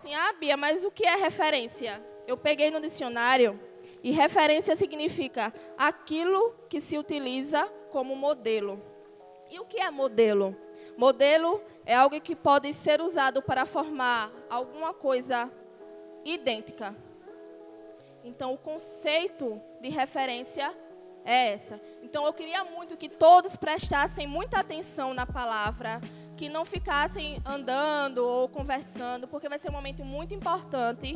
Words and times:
assim, 0.00 0.14
ah, 0.14 0.32
Bia, 0.32 0.56
mas 0.56 0.82
o 0.82 0.90
que 0.90 1.04
é 1.04 1.14
referência? 1.14 2.02
Eu 2.26 2.36
peguei 2.36 2.70
no 2.70 2.80
dicionário 2.80 3.60
e 4.02 4.10
referência 4.10 4.74
significa 4.74 5.52
aquilo 5.76 6.54
que 6.70 6.80
se 6.80 6.96
utiliza 6.96 7.66
como 7.90 8.16
modelo. 8.16 8.82
E 9.50 9.60
o 9.60 9.66
que 9.66 9.78
é 9.78 9.90
modelo? 9.90 10.56
Modelo 10.96 11.62
é 11.84 11.94
algo 11.94 12.18
que 12.18 12.34
pode 12.34 12.72
ser 12.72 13.02
usado 13.02 13.42
para 13.42 13.66
formar 13.66 14.32
alguma 14.48 14.94
coisa 14.94 15.50
idêntica. 16.24 16.96
Então, 18.24 18.54
o 18.54 18.58
conceito 18.58 19.60
de 19.82 19.90
referência 19.90 20.74
é 21.24 21.52
essa. 21.52 21.80
Então, 22.02 22.24
eu 22.24 22.32
queria 22.32 22.64
muito 22.64 22.96
que 22.96 23.08
todos 23.08 23.54
prestassem 23.54 24.26
muita 24.26 24.60
atenção 24.60 25.12
na 25.12 25.26
palavra, 25.26 26.00
que 26.40 26.48
não 26.48 26.64
ficassem 26.64 27.38
andando 27.44 28.26
ou 28.26 28.48
conversando, 28.48 29.28
porque 29.28 29.46
vai 29.46 29.58
ser 29.58 29.68
um 29.68 29.74
momento 29.74 30.02
muito 30.02 30.32
importante 30.32 31.14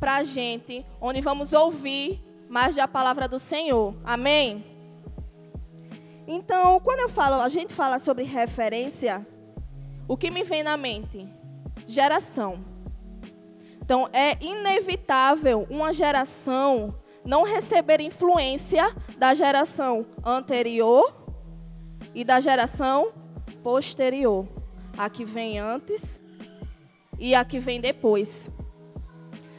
para 0.00 0.16
a 0.16 0.24
gente, 0.24 0.84
onde 1.00 1.20
vamos 1.20 1.52
ouvir 1.52 2.20
mais 2.48 2.74
da 2.74 2.88
palavra 2.88 3.28
do 3.28 3.38
Senhor. 3.38 3.94
Amém? 4.02 4.64
Então, 6.26 6.80
quando 6.80 6.98
eu 6.98 7.08
falo, 7.08 7.40
a 7.40 7.48
gente 7.48 7.72
fala 7.72 8.00
sobre 8.00 8.24
referência, 8.24 9.24
o 10.08 10.16
que 10.16 10.28
me 10.28 10.42
vem 10.42 10.64
na 10.64 10.76
mente? 10.76 11.24
Geração. 11.86 12.58
Então, 13.80 14.10
é 14.12 14.36
inevitável 14.44 15.68
uma 15.70 15.92
geração 15.92 16.98
não 17.24 17.44
receber 17.44 18.00
influência 18.00 18.92
da 19.16 19.34
geração 19.34 20.04
anterior 20.24 21.14
e 22.12 22.24
da 22.24 22.40
geração 22.40 23.12
posterior. 23.62 24.57
A 24.98 25.08
que 25.08 25.24
vem 25.24 25.58
antes 25.58 26.20
e 27.18 27.34
a 27.34 27.44
que 27.44 27.58
vem 27.58 27.80
depois. 27.80 28.50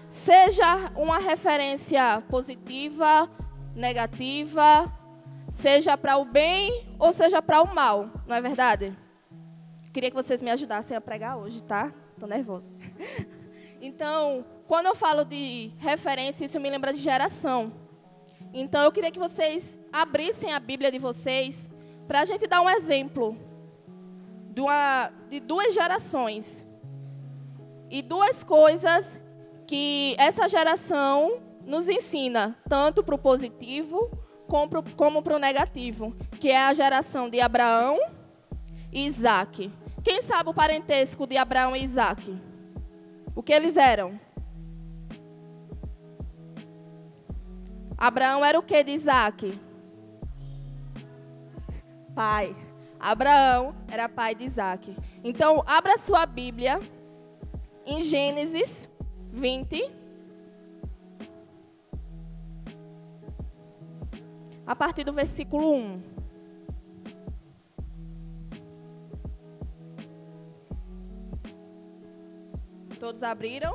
Seja 0.09 0.91
uma 0.95 1.17
referência 1.17 2.21
positiva, 2.29 3.29
negativa, 3.73 4.91
seja 5.51 5.97
para 5.97 6.17
o 6.17 6.25
bem 6.25 6.93
ou 6.99 7.13
seja 7.13 7.41
para 7.41 7.61
o 7.61 7.73
mal, 7.73 8.09
não 8.27 8.35
é 8.35 8.41
verdade? 8.41 8.95
Queria 9.93 10.09
que 10.09 10.15
vocês 10.15 10.41
me 10.41 10.51
ajudassem 10.51 10.95
a 10.95 11.01
pregar 11.01 11.37
hoje, 11.37 11.63
tá? 11.63 11.93
Estou 12.09 12.27
nervosa. 12.27 12.71
Então, 13.81 14.45
quando 14.67 14.87
eu 14.87 14.93
falo 14.93 15.23
de 15.23 15.71
referência, 15.77 16.43
isso 16.43 16.59
me 16.59 16.69
lembra 16.69 16.91
de 16.91 16.99
geração. 16.99 17.71
Então, 18.53 18.83
eu 18.83 18.91
queria 18.91 19.09
que 19.09 19.17
vocês 19.17 19.77
abrissem 19.89 20.51
a 20.51 20.59
Bíblia 20.59 20.91
de 20.91 20.99
vocês 20.99 21.69
para 22.05 22.19
a 22.19 22.25
gente 22.25 22.45
dar 22.45 22.59
um 22.59 22.69
exemplo 22.69 23.37
de, 24.49 24.61
uma, 24.61 25.11
de 25.29 25.39
duas 25.39 25.73
gerações 25.73 26.65
e 27.89 28.01
duas 28.01 28.43
coisas 28.43 29.19
que 29.67 30.15
essa 30.17 30.47
geração 30.47 31.41
nos 31.65 31.87
ensina, 31.87 32.57
tanto 32.67 33.03
para 33.03 33.15
o 33.15 33.17
positivo 33.17 34.09
como 34.95 35.21
para 35.21 35.35
o 35.35 35.39
negativo, 35.39 36.15
que 36.39 36.49
é 36.49 36.57
a 36.57 36.73
geração 36.73 37.29
de 37.29 37.39
Abraão 37.39 37.99
e 38.91 39.05
Isaac. 39.05 39.71
Quem 40.03 40.21
sabe 40.21 40.49
o 40.49 40.53
parentesco 40.53 41.27
de 41.27 41.37
Abraão 41.37 41.75
e 41.75 41.83
Isaac? 41.83 42.35
O 43.35 43.43
que 43.43 43.53
eles 43.53 43.77
eram? 43.77 44.19
Abraão 47.95 48.43
era 48.43 48.57
o 48.57 48.63
que 48.63 48.83
de 48.83 48.91
Isaac? 48.91 49.59
Pai. 52.15 52.55
Abraão 52.99 53.73
era 53.87 54.09
pai 54.09 54.35
de 54.35 54.43
Isaac. 54.43 54.95
Então, 55.23 55.63
abra 55.65 55.97
sua 55.97 56.25
Bíblia 56.25 56.79
em 57.85 58.01
Gênesis 58.01 58.89
20. 59.31 59.89
A 64.67 64.75
partir 64.75 65.03
do 65.03 65.13
versículo 65.13 65.73
1. 65.73 66.03
Todos 72.99 73.23
abriram? 73.23 73.73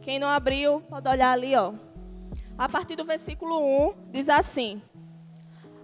Quem 0.00 0.18
não 0.18 0.28
abriu, 0.28 0.80
pode 0.82 1.08
olhar 1.08 1.32
ali, 1.32 1.56
ó. 1.56 1.74
A 2.56 2.68
partir 2.68 2.94
do 2.94 3.04
versículo 3.04 3.88
1, 3.88 4.10
diz 4.12 4.28
assim: 4.28 4.80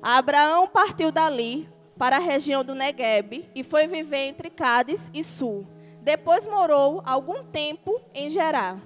Abraão 0.00 0.69
partiu 0.69 1.11
dali 1.11 1.69
para 1.99 2.16
a 2.16 2.21
região 2.21 2.65
do 2.65 2.75
Negueb 2.75 3.49
e 3.55 3.62
foi 3.62 3.87
viver 3.87 4.27
entre 4.28 4.50
Cádiz 4.50 5.10
e 5.15 5.22
Sul 5.22 5.66
depois 6.05 6.47
morou 6.47 7.03
algum 7.06 7.43
tempo 7.43 7.99
em 8.12 8.28
Gerá. 8.28 8.77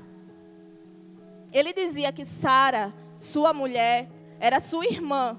Ele 1.52 1.72
dizia 1.72 2.12
que 2.12 2.24
Sara, 2.24 2.94
sua 3.16 3.52
mulher, 3.52 4.08
era 4.38 4.60
sua 4.60 4.86
irmã. 4.86 5.36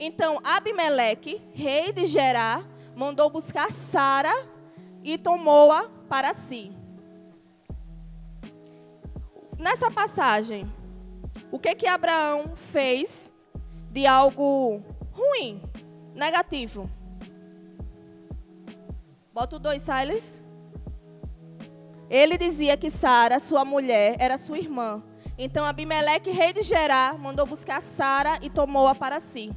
Então 0.00 0.40
Abimeleque, 0.42 1.42
rei 1.52 1.92
de 1.92 2.06
Gerá, 2.06 2.64
mandou 2.96 3.28
buscar 3.28 3.70
Sara 3.70 4.32
e 5.04 5.18
tomou-a 5.18 5.90
para 6.08 6.32
si. 6.32 6.72
Nessa 9.58 9.90
passagem, 9.90 10.72
o 11.50 11.58
que 11.58 11.74
que 11.74 11.86
Abraão 11.86 12.56
fez 12.56 13.30
de 13.90 14.06
algo 14.06 14.82
ruim, 15.12 15.60
negativo? 16.14 16.88
Bota 19.38 19.54
o 19.54 19.58
dois, 19.60 19.82
Silas. 19.82 20.36
Ele 22.10 22.36
dizia 22.36 22.76
que 22.76 22.90
Sara, 22.90 23.38
sua 23.38 23.64
mulher, 23.64 24.16
era 24.18 24.36
sua 24.36 24.58
irmã. 24.58 25.00
Então 25.38 25.64
Abimeleque, 25.64 26.32
rei 26.32 26.52
de 26.52 26.60
Gerá, 26.60 27.14
mandou 27.16 27.46
buscar 27.46 27.80
Sara 27.80 28.40
e 28.42 28.50
tomou-a 28.50 28.96
para 28.96 29.20
si. 29.20 29.52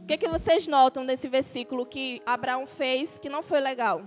O 0.00 0.06
que, 0.06 0.16
que 0.16 0.28
vocês 0.28 0.68
notam 0.68 1.02
nesse 1.02 1.26
versículo 1.26 1.84
que 1.84 2.22
Abraão 2.24 2.68
fez 2.68 3.18
que 3.18 3.28
não 3.28 3.42
foi 3.42 3.58
legal? 3.58 4.04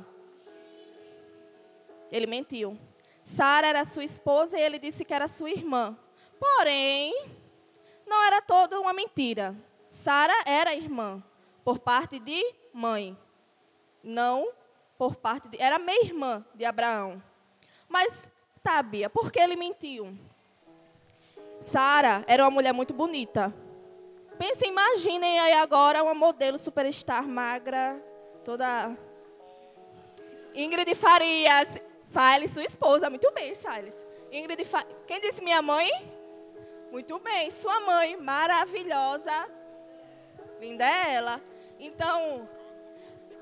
Ele 2.09 2.25
mentiu. 2.25 2.79
Sara 3.21 3.67
era 3.67 3.83
sua 3.83 4.05
esposa 4.05 4.57
e 4.57 4.61
ele 4.61 4.79
disse 4.79 5.03
que 5.03 5.13
era 5.13 5.27
sua 5.27 5.49
irmã. 5.49 5.97
Porém, 6.39 7.13
não 8.07 8.23
era 8.23 8.41
toda 8.41 8.79
uma 8.79 8.93
mentira. 8.93 9.53
Sara 9.89 10.43
era 10.45 10.73
irmã, 10.73 11.21
por 11.61 11.77
parte 11.77 12.19
de 12.19 12.41
mãe. 12.73 13.17
Não 14.01 14.62
por 14.97 15.15
parte 15.15 15.49
de. 15.49 15.61
Era 15.61 15.79
meia-irmã 15.79 16.45
de 16.53 16.65
Abraão. 16.65 17.21
Mas, 17.87 18.29
tá, 18.61 18.81
Bia, 18.81 19.09
por 19.09 19.31
que 19.31 19.39
ele 19.39 19.55
mentiu? 19.55 20.17
Sara 21.59 22.23
era 22.27 22.43
uma 22.43 22.51
mulher 22.51 22.73
muito 22.73 22.93
bonita. 22.93 23.53
Pensem, 24.37 24.69
imaginem 24.69 25.39
aí 25.39 25.53
agora 25.53 26.03
uma 26.03 26.13
modelo 26.13 26.57
superstar 26.57 27.27
magra, 27.27 28.03
toda. 28.43 28.97
Ingrid 30.53 30.93
Farias. 30.95 31.81
Silas, 32.01 32.51
sua 32.51 32.63
esposa. 32.63 33.09
Muito 33.09 33.31
bem, 33.31 33.55
Silas. 33.55 33.95
Ingrid 34.31 34.65
Farias. 34.65 34.97
Quem 35.07 35.21
disse 35.21 35.43
minha 35.43 35.61
mãe? 35.61 35.89
Muito 36.91 37.17
bem. 37.19 37.49
Sua 37.49 37.79
mãe, 37.81 38.17
maravilhosa. 38.17 39.49
Linda 40.59 40.85
é 40.85 41.13
ela. 41.15 41.41
Então, 41.79 42.47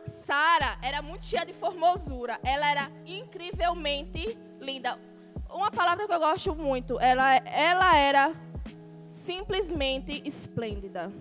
Sara 0.06 0.78
era 0.82 1.02
muito 1.02 1.26
cheia 1.26 1.46
de 1.46 1.54
formosura. 1.54 2.40
Ela 2.44 2.70
era 2.70 2.92
incrivelmente 3.06 4.38
linda. 4.60 4.98
Uma 5.50 5.72
palavra 5.72 6.08
que 6.08 6.14
eu 6.14 6.20
gosto 6.20 6.56
muito, 6.56 7.00
ela, 7.00 7.36
ela 7.36 7.98
era 7.98 8.34
simplesmente 9.10 10.22
esplêndida. 10.26 11.12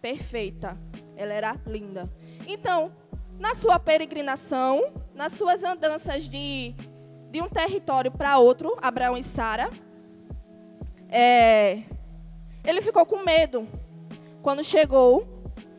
Perfeita. 0.00 0.78
Ela 1.16 1.32
era 1.32 1.56
linda. 1.66 2.10
Então, 2.46 2.92
na 3.38 3.54
sua 3.54 3.78
peregrinação, 3.78 4.92
nas 5.14 5.32
suas 5.32 5.64
andanças 5.64 6.24
de, 6.24 6.74
de 7.30 7.42
um 7.42 7.48
território 7.48 8.10
para 8.10 8.38
outro, 8.38 8.76
Abraão 8.80 9.16
e 9.16 9.24
Sara, 9.24 9.70
é, 11.08 11.82
ele 12.64 12.80
ficou 12.82 13.04
com 13.04 13.24
medo 13.24 13.66
quando 14.42 14.62
chegou 14.62 15.26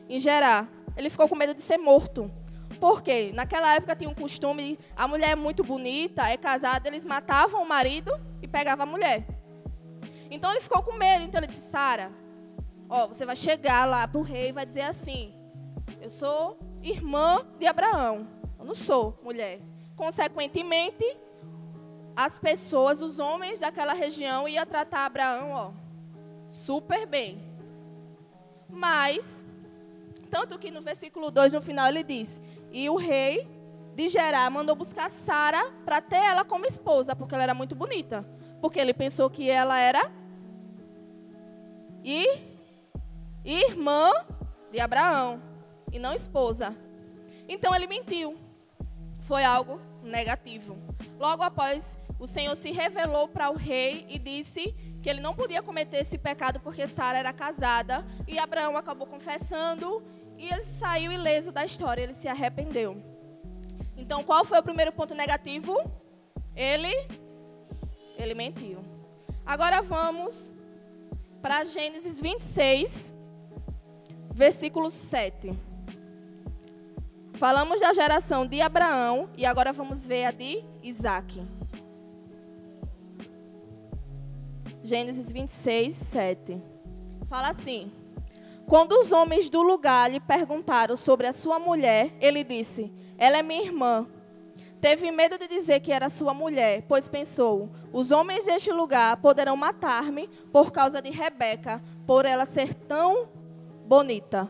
em 0.09 0.19
Gerar 0.19 0.67
ele 1.01 1.09
ficou 1.09 1.27
com 1.27 1.35
medo 1.35 1.53
de 1.53 1.61
ser 1.61 1.77
morto. 1.77 2.31
Por 2.79 3.01
quê? 3.01 3.31
Naquela 3.33 3.75
época 3.75 3.95
tinha 3.95 4.09
um 4.09 4.13
costume, 4.13 4.77
a 4.95 5.07
mulher 5.07 5.31
é 5.31 5.35
muito 5.35 5.63
bonita, 5.63 6.29
é 6.29 6.37
casada, 6.37 6.87
eles 6.87 7.03
matavam 7.03 7.63
o 7.63 7.67
marido 7.67 8.11
e 8.41 8.47
pegavam 8.47 8.83
a 8.83 8.89
mulher. 8.89 9.25
Então 10.29 10.49
ele 10.51 10.61
ficou 10.61 10.81
com 10.81 10.93
medo, 10.93 11.23
então 11.23 11.39
ele 11.39 11.47
disse, 11.47 11.69
Sara, 11.69 12.11
ó, 12.89 13.07
você 13.07 13.25
vai 13.25 13.35
chegar 13.35 13.85
lá 13.85 14.07
para 14.07 14.19
o 14.19 14.23
rei 14.23 14.49
e 14.49 14.51
vai 14.51 14.65
dizer 14.65 14.81
assim, 14.81 15.33
eu 15.99 16.09
sou 16.09 16.57
irmã 16.81 17.45
de 17.59 17.67
Abraão, 17.67 18.27
eu 18.57 18.65
não 18.65 18.73
sou 18.73 19.19
mulher. 19.23 19.59
Consequentemente, 19.95 21.05
as 22.15 22.39
pessoas, 22.39 23.01
os 23.01 23.19
homens 23.19 23.59
daquela 23.59 23.93
região 23.93 24.47
iam 24.47 24.65
tratar 24.65 25.05
Abraão, 25.05 25.51
ó, 25.51 25.71
super 26.49 27.05
bem. 27.05 27.43
Mas 28.69 29.43
tanto 30.31 30.57
que 30.57 30.71
no 30.71 30.81
versículo 30.81 31.29
2, 31.29 31.53
no 31.53 31.61
final, 31.61 31.89
ele 31.89 32.03
diz: 32.03 32.41
E 32.71 32.89
o 32.89 32.95
rei 32.95 33.47
de 33.93 34.07
Gerar 34.07 34.49
mandou 34.49 34.75
buscar 34.75 35.09
Sara 35.09 35.71
para 35.85 35.99
ter 36.01 36.15
ela 36.15 36.45
como 36.45 36.65
esposa, 36.65 37.15
porque 37.15 37.35
ela 37.35 37.43
era 37.43 37.53
muito 37.53 37.75
bonita. 37.75 38.25
Porque 38.61 38.79
ele 38.79 38.93
pensou 38.93 39.29
que 39.29 39.49
ela 39.49 39.77
era 39.77 40.09
e 42.03 42.25
irmã 43.43 44.11
de 44.71 44.79
Abraão 44.79 45.41
e 45.91 45.99
não 45.99 46.13
esposa. 46.13 46.75
Então 47.47 47.75
ele 47.75 47.85
mentiu. 47.85 48.37
Foi 49.19 49.43
algo 49.43 49.79
negativo. 50.01 50.77
Logo 51.19 51.43
após, 51.43 51.97
o 52.19 52.25
Senhor 52.25 52.55
se 52.55 52.71
revelou 52.71 53.27
para 53.27 53.49
o 53.51 53.55
rei 53.55 54.05
e 54.09 54.17
disse 54.17 54.73
que 55.01 55.09
ele 55.09 55.19
não 55.19 55.33
podia 55.33 55.61
cometer 55.61 55.97
esse 55.97 56.17
pecado 56.17 56.59
porque 56.59 56.87
Sara 56.87 57.17
era 57.17 57.33
casada 57.33 58.05
e 58.27 58.39
Abraão 58.39 58.77
acabou 58.77 59.07
confessando 59.07 60.01
e 60.41 60.51
ele 60.51 60.63
saiu 60.63 61.11
ileso 61.11 61.51
da 61.51 61.63
história, 61.63 62.01
ele 62.01 62.13
se 62.13 62.27
arrependeu. 62.27 62.97
Então, 63.95 64.23
qual 64.23 64.43
foi 64.43 64.57
o 64.57 64.63
primeiro 64.63 64.91
ponto 64.91 65.13
negativo? 65.13 65.77
Ele 66.55 66.91
ele 68.17 68.33
mentiu. 68.33 68.79
Agora 69.45 69.81
vamos 69.81 70.51
para 71.41 71.63
Gênesis 71.63 72.19
26, 72.19 73.13
versículo 74.31 74.89
7. 74.89 75.53
Falamos 77.33 77.79
da 77.79 77.93
geração 77.93 78.45
de 78.45 78.61
Abraão 78.61 79.29
e 79.37 79.45
agora 79.45 79.71
vamos 79.71 80.05
ver 80.05 80.25
a 80.25 80.31
de 80.31 80.63
Isaac. 80.81 81.41
Gênesis 84.83 85.31
26, 85.31 85.93
7. 85.93 86.61
Fala 87.27 87.49
assim: 87.49 87.91
Quando 88.71 88.93
os 88.93 89.11
homens 89.11 89.49
do 89.49 89.61
lugar 89.61 90.09
lhe 90.09 90.21
perguntaram 90.21 90.95
sobre 90.95 91.27
a 91.27 91.33
sua 91.33 91.59
mulher, 91.59 92.15
ele 92.21 92.41
disse: 92.41 92.89
Ela 93.17 93.39
é 93.39 93.43
minha 93.43 93.65
irmã. 93.65 94.07
Teve 94.79 95.11
medo 95.11 95.37
de 95.37 95.45
dizer 95.45 95.81
que 95.81 95.91
era 95.91 96.07
sua 96.07 96.33
mulher, 96.33 96.85
pois 96.87 97.09
pensou: 97.09 97.69
os 97.91 98.11
homens 98.11 98.45
deste 98.45 98.71
lugar 98.71 99.17
poderão 99.17 99.57
matar-me 99.57 100.29
por 100.53 100.71
causa 100.71 101.01
de 101.01 101.09
Rebeca, 101.09 101.83
por 102.07 102.25
ela 102.25 102.45
ser 102.45 102.73
tão 102.73 103.27
bonita. 103.85 104.49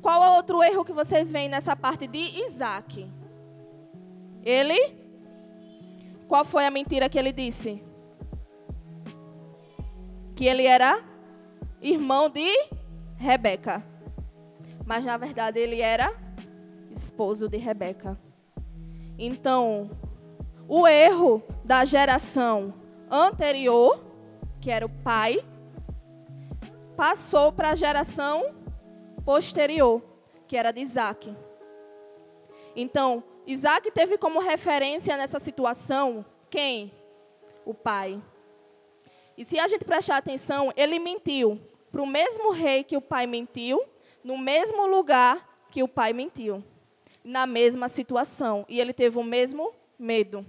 Qual 0.00 0.22
é 0.22 0.36
outro 0.36 0.62
erro 0.62 0.84
que 0.84 0.92
vocês 0.92 1.32
veem 1.32 1.48
nessa 1.48 1.74
parte 1.74 2.06
de 2.06 2.20
Isaac? 2.46 3.04
Ele. 4.44 4.78
Qual 6.28 6.44
foi 6.44 6.66
a 6.66 6.70
mentira 6.70 7.08
que 7.08 7.18
ele 7.18 7.32
disse? 7.32 7.82
Que 10.36 10.46
ele 10.46 10.66
era 10.66 11.07
irmão 11.80 12.28
de 12.28 12.48
Rebeca. 13.16 13.84
Mas 14.84 15.04
na 15.04 15.16
verdade 15.16 15.58
ele 15.58 15.80
era 15.80 16.12
esposo 16.90 17.48
de 17.48 17.56
Rebeca. 17.56 18.18
Então, 19.18 19.90
o 20.68 20.86
erro 20.86 21.42
da 21.64 21.84
geração 21.84 22.74
anterior, 23.10 24.04
que 24.60 24.70
era 24.70 24.86
o 24.86 24.88
pai, 24.88 25.38
passou 26.96 27.52
para 27.52 27.70
a 27.70 27.74
geração 27.74 28.54
posterior, 29.24 30.02
que 30.46 30.56
era 30.56 30.72
de 30.72 30.80
Isaac. 30.80 31.34
Então, 32.74 33.22
Isaac 33.46 33.90
teve 33.90 34.18
como 34.18 34.40
referência 34.40 35.16
nessa 35.16 35.38
situação 35.38 36.24
quem? 36.50 36.92
O 37.64 37.74
pai. 37.74 38.22
E 39.38 39.44
se 39.44 39.56
a 39.56 39.68
gente 39.68 39.84
prestar 39.84 40.16
atenção, 40.16 40.72
ele 40.76 40.98
mentiu 40.98 41.60
para 41.92 42.02
o 42.02 42.06
mesmo 42.06 42.50
rei 42.50 42.82
que 42.82 42.96
o 42.96 43.00
pai 43.00 43.24
mentiu, 43.24 43.80
no 44.24 44.36
mesmo 44.36 44.84
lugar 44.84 45.64
que 45.70 45.80
o 45.80 45.86
pai 45.86 46.12
mentiu 46.12 46.62
na 47.22 47.46
mesma 47.46 47.88
situação 47.88 48.66
e 48.68 48.80
ele 48.80 48.92
teve 48.92 49.16
o 49.16 49.22
mesmo 49.22 49.72
medo. 49.96 50.44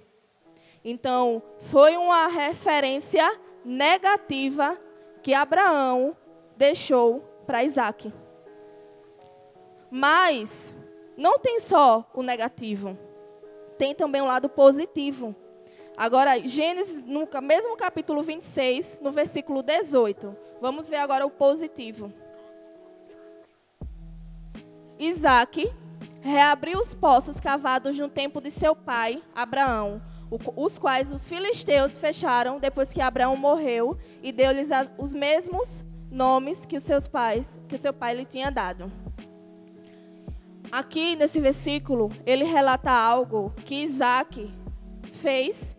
Então, 0.83 1.43
foi 1.57 1.97
uma 1.97 2.27
referência 2.27 3.39
negativa 3.63 4.75
que 5.21 5.35
Abraão 5.35 6.17
deixou 6.57 7.19
para 7.45 7.63
Isaac. 7.63 8.11
Mas 9.91 10.73
não 11.15 11.37
tem 11.37 11.59
só 11.59 12.09
o 12.11 12.23
negativo, 12.23 12.97
tem 13.77 13.93
também 13.93 14.21
um 14.21 14.25
lado 14.25 14.49
positivo. 14.49 15.35
Agora, 15.99 16.39
Gênesis, 16.39 17.03
no 17.03 17.27
mesmo 17.43 17.75
capítulo 17.75 18.23
26, 18.23 18.99
no 19.01 19.11
versículo 19.11 19.61
18. 19.61 20.33
Vamos 20.61 20.87
ver 20.87 20.95
agora 20.95 21.25
o 21.25 21.29
positivo. 21.29 22.09
Isaac 24.97 25.69
reabriu 26.21 26.79
os 26.79 26.93
poços 26.93 27.37
cavados 27.37 27.99
no 27.99 28.07
tempo 28.07 28.39
de 28.39 28.49
seu 28.49 28.73
pai, 28.73 29.21
Abraão, 29.35 30.01
os 30.55 30.79
quais 30.79 31.11
os 31.11 31.27
filisteus 31.27 31.97
fecharam 31.97 32.59
depois 32.59 32.93
que 32.93 33.01
Abraão 33.01 33.35
morreu 33.35 33.97
e 34.23 34.31
deu-lhes 34.31 34.69
os 34.97 35.13
mesmos 35.13 35.83
nomes 36.09 36.65
que 36.65 36.77
os 36.77 36.83
seus 36.83 37.09
pais, 37.09 37.59
que 37.67 37.77
seu 37.77 37.91
pai 37.91 38.15
lhe 38.15 38.25
tinha 38.25 38.49
dado. 38.49 38.89
Aqui 40.71 41.17
nesse 41.17 41.41
versículo, 41.41 42.09
ele 42.25 42.45
relata 42.45 42.89
algo 42.89 43.53
que 43.65 43.83
Isaac 43.83 44.49
fez, 45.11 45.75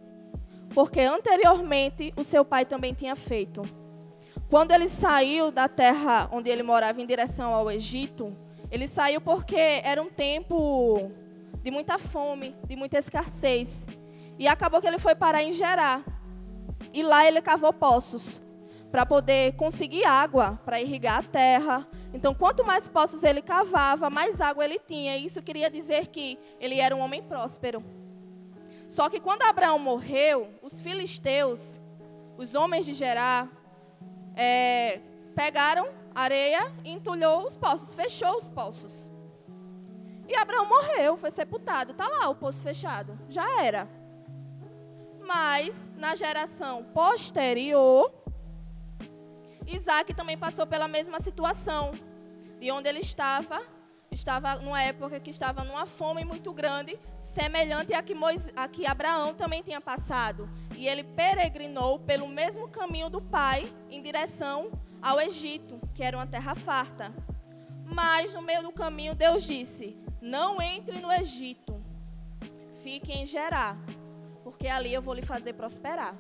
porque 0.75 1.00
anteriormente 1.00 2.12
o 2.17 2.25
seu 2.25 2.44
pai 2.44 2.64
também 2.64 2.94
tinha 2.94 3.17
feito. 3.17 3.62
Quando 4.49 4.72
ele 4.72 4.88
saiu 4.88 5.50
da 5.50 5.69
terra 5.69 6.28
onde 6.32 6.50
ele 6.50 6.62
morava 6.62 7.00
em 7.00 7.06
direção 7.06 7.55
ao 7.55 7.70
Egito, 7.70 8.37
ele 8.70 8.87
saiu 8.87 9.20
porque 9.20 9.81
era 9.84 10.02
um 10.02 10.08
tempo 10.08 11.11
de 11.62 11.70
muita 11.70 11.99
fome, 11.99 12.56
de 12.67 12.76
muita 12.76 12.99
escassez. 12.99 13.87
E 14.38 14.49
acabou 14.49 14.81
que 14.81 14.87
ele 14.87 14.99
foi 14.99 15.14
parar 15.14 15.43
em 15.43 15.52
Gerar. 15.52 16.05
E 16.93 17.02
lá 17.02 17.26
ele 17.26 17.40
cavou 17.43 17.72
poços 17.72 18.40
para 18.90 19.06
poder 19.06 19.55
conseguir 19.55 20.05
água 20.05 20.58
para 20.64 20.81
irrigar 20.81 21.19
a 21.19 21.22
terra. 21.22 21.87
Então, 22.12 22.34
quanto 22.34 22.64
mais 22.64 22.88
poços 22.88 23.22
ele 23.22 23.43
cavava, 23.43 24.11
mais 24.11 24.40
água 24.40 24.64
ele 24.64 24.78
tinha. 24.78 25.17
E 25.17 25.26
isso 25.26 25.43
queria 25.43 25.70
dizer 25.70 26.08
que 26.08 26.38
ele 26.58 26.81
era 26.81 26.94
um 26.96 27.00
homem 27.00 27.22
próspero. 27.22 27.84
Só 28.90 29.08
que 29.08 29.20
quando 29.20 29.42
Abraão 29.42 29.78
morreu, 29.78 30.52
os 30.60 30.81
filisteus, 30.81 31.81
os 32.37 32.56
homens 32.56 32.84
de 32.84 32.92
Gerar, 32.92 33.48
é, 34.34 35.00
pegaram 35.32 35.88
areia 36.12 36.75
e 36.84 36.90
entulhou 36.90 37.44
os 37.44 37.56
poços, 37.56 37.94
fechou 37.94 38.37
os 38.37 38.48
poços. 38.48 39.08
E 40.26 40.34
Abraão 40.34 40.66
morreu, 40.66 41.16
foi 41.16 41.31
sepultado. 41.31 41.92
Está 41.92 42.08
lá 42.08 42.28
o 42.31 42.34
poço 42.34 42.64
fechado. 42.64 43.16
Já 43.28 43.62
era. 43.62 43.88
Mas, 45.20 45.88
na 45.96 46.17
geração 46.17 46.82
posterior, 46.93 48.12
Isaac 49.69 50.12
também 50.15 50.36
passou 50.36 50.67
pela 50.67 50.88
mesma 50.88 51.20
situação. 51.20 51.93
De 52.58 52.72
onde 52.72 52.88
ele 52.88 52.98
estava, 52.98 53.62
estava 54.10 54.56
numa 54.56 54.82
época 54.82 55.20
que 55.20 55.31
estava 55.31 55.62
numa 55.62 55.86
fome 55.86 56.24
muito 56.24 56.52
grande, 56.52 56.98
semelhante 57.17 57.94
a 57.94 58.02
que, 58.02 58.14
Moisés, 58.14 58.52
a 58.56 58.67
que 58.67 58.86
Abraão 58.86 59.34
também 59.34 59.62
tinha 59.62 59.81
passado. 59.81 60.50
E 60.76 60.88
ele 60.88 61.05
peregrinou 61.05 61.98
pelo 62.00 62.26
mesmo 62.26 62.69
caminho 62.69 63.08
do 63.08 63.20
pai 63.20 63.72
em 63.88 64.02
direção 64.02 64.70
ao 65.00 65.20
Egito, 65.20 65.81
que 65.94 66.02
era 66.02 66.17
uma 66.17 66.26
terra 66.26 66.55
farta. 66.55 67.12
Mas 67.84 68.34
no 68.34 68.43
meio 68.43 68.62
do 68.62 68.72
caminho 68.72 69.14
Deus 69.14 69.44
disse: 69.44 69.96
Não 70.20 70.60
entre 70.60 71.00
no 71.00 71.12
Egito, 71.12 71.81
fique 72.82 73.12
em 73.12 73.24
Gerar, 73.24 73.76
porque 74.43 74.67
ali 74.67 74.93
eu 74.93 75.02
vou 75.02 75.14
lhe 75.14 75.22
fazer 75.22 75.52
prosperar. 75.52 76.17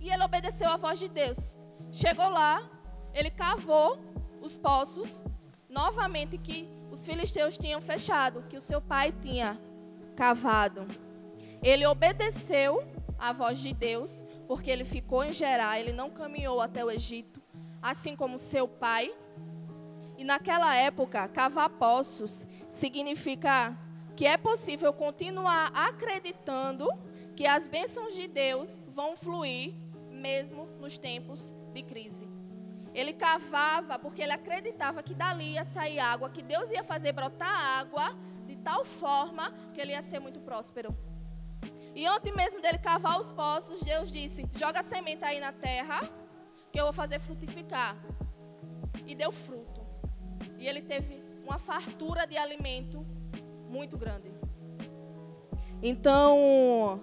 E 0.00 0.10
ele 0.10 0.22
obedeceu 0.22 0.70
à 0.70 0.76
voz 0.76 0.98
de 0.98 1.08
Deus. 1.08 1.56
Chegou 1.90 2.28
lá, 2.28 2.70
ele 3.12 3.30
cavou 3.30 3.98
os 4.40 4.56
poços 4.56 5.24
novamente 5.68 6.38
que 6.38 6.68
os 6.90 7.04
filisteus 7.04 7.58
tinham 7.58 7.80
fechado, 7.80 8.44
que 8.48 8.56
o 8.56 8.60
seu 8.60 8.80
pai 8.80 9.12
tinha 9.12 9.60
cavado. 10.16 10.86
Ele 11.62 11.86
obedeceu 11.86 12.82
à 13.18 13.32
voz 13.32 13.58
de 13.58 13.74
Deus 13.74 14.22
porque 14.46 14.70
ele 14.70 14.84
ficou 14.84 15.24
em 15.24 15.32
Gerar, 15.32 15.78
ele 15.78 15.92
não 15.92 16.10
caminhou 16.10 16.60
até 16.60 16.84
o 16.84 16.90
Egito, 16.90 17.42
assim 17.82 18.16
como 18.16 18.38
seu 18.38 18.66
pai. 18.66 19.14
E 20.16 20.24
naquela 20.24 20.74
época, 20.74 21.28
cavar 21.28 21.70
poços 21.70 22.46
significa 22.70 23.76
que 24.16 24.26
é 24.26 24.36
possível 24.36 24.92
continuar 24.92 25.70
acreditando 25.74 26.88
que 27.36 27.46
as 27.46 27.68
bênçãos 27.68 28.14
de 28.14 28.26
Deus 28.26 28.76
vão 28.88 29.16
fluir 29.16 29.74
mesmo 30.10 30.66
nos 30.80 30.98
tempos 30.98 31.52
de 31.72 31.82
crise. 31.84 32.37
Ele 32.98 33.12
cavava 33.12 33.96
porque 33.96 34.20
ele 34.20 34.32
acreditava 34.32 35.04
que 35.04 35.14
dali 35.14 35.52
ia 35.52 35.62
sair 35.62 36.00
água, 36.00 36.28
que 36.28 36.42
Deus 36.42 36.68
ia 36.72 36.82
fazer 36.82 37.12
brotar 37.12 37.78
água 37.78 38.06
de 38.44 38.56
tal 38.56 38.84
forma 38.84 39.54
que 39.72 39.80
ele 39.80 39.92
ia 39.92 40.02
ser 40.02 40.18
muito 40.18 40.40
próspero. 40.40 40.90
E 41.94 42.04
antes 42.04 42.34
mesmo 42.34 42.60
dele 42.60 42.78
cavar 42.78 43.20
os 43.20 43.30
poços, 43.30 43.78
Deus 43.82 44.10
disse: 44.10 44.48
joga 44.62 44.80
a 44.80 44.82
semente 44.82 45.24
aí 45.24 45.38
na 45.38 45.52
terra, 45.52 46.10
que 46.72 46.80
eu 46.80 46.86
vou 46.86 46.92
fazer 46.92 47.20
frutificar. 47.20 47.96
E 49.06 49.14
deu 49.14 49.30
fruto. 49.30 49.80
E 50.58 50.66
ele 50.66 50.82
teve 50.82 51.22
uma 51.44 51.58
fartura 51.60 52.26
de 52.26 52.36
alimento 52.36 53.06
Muito 53.68 53.96
grande. 53.96 54.28
Então, 55.80 57.00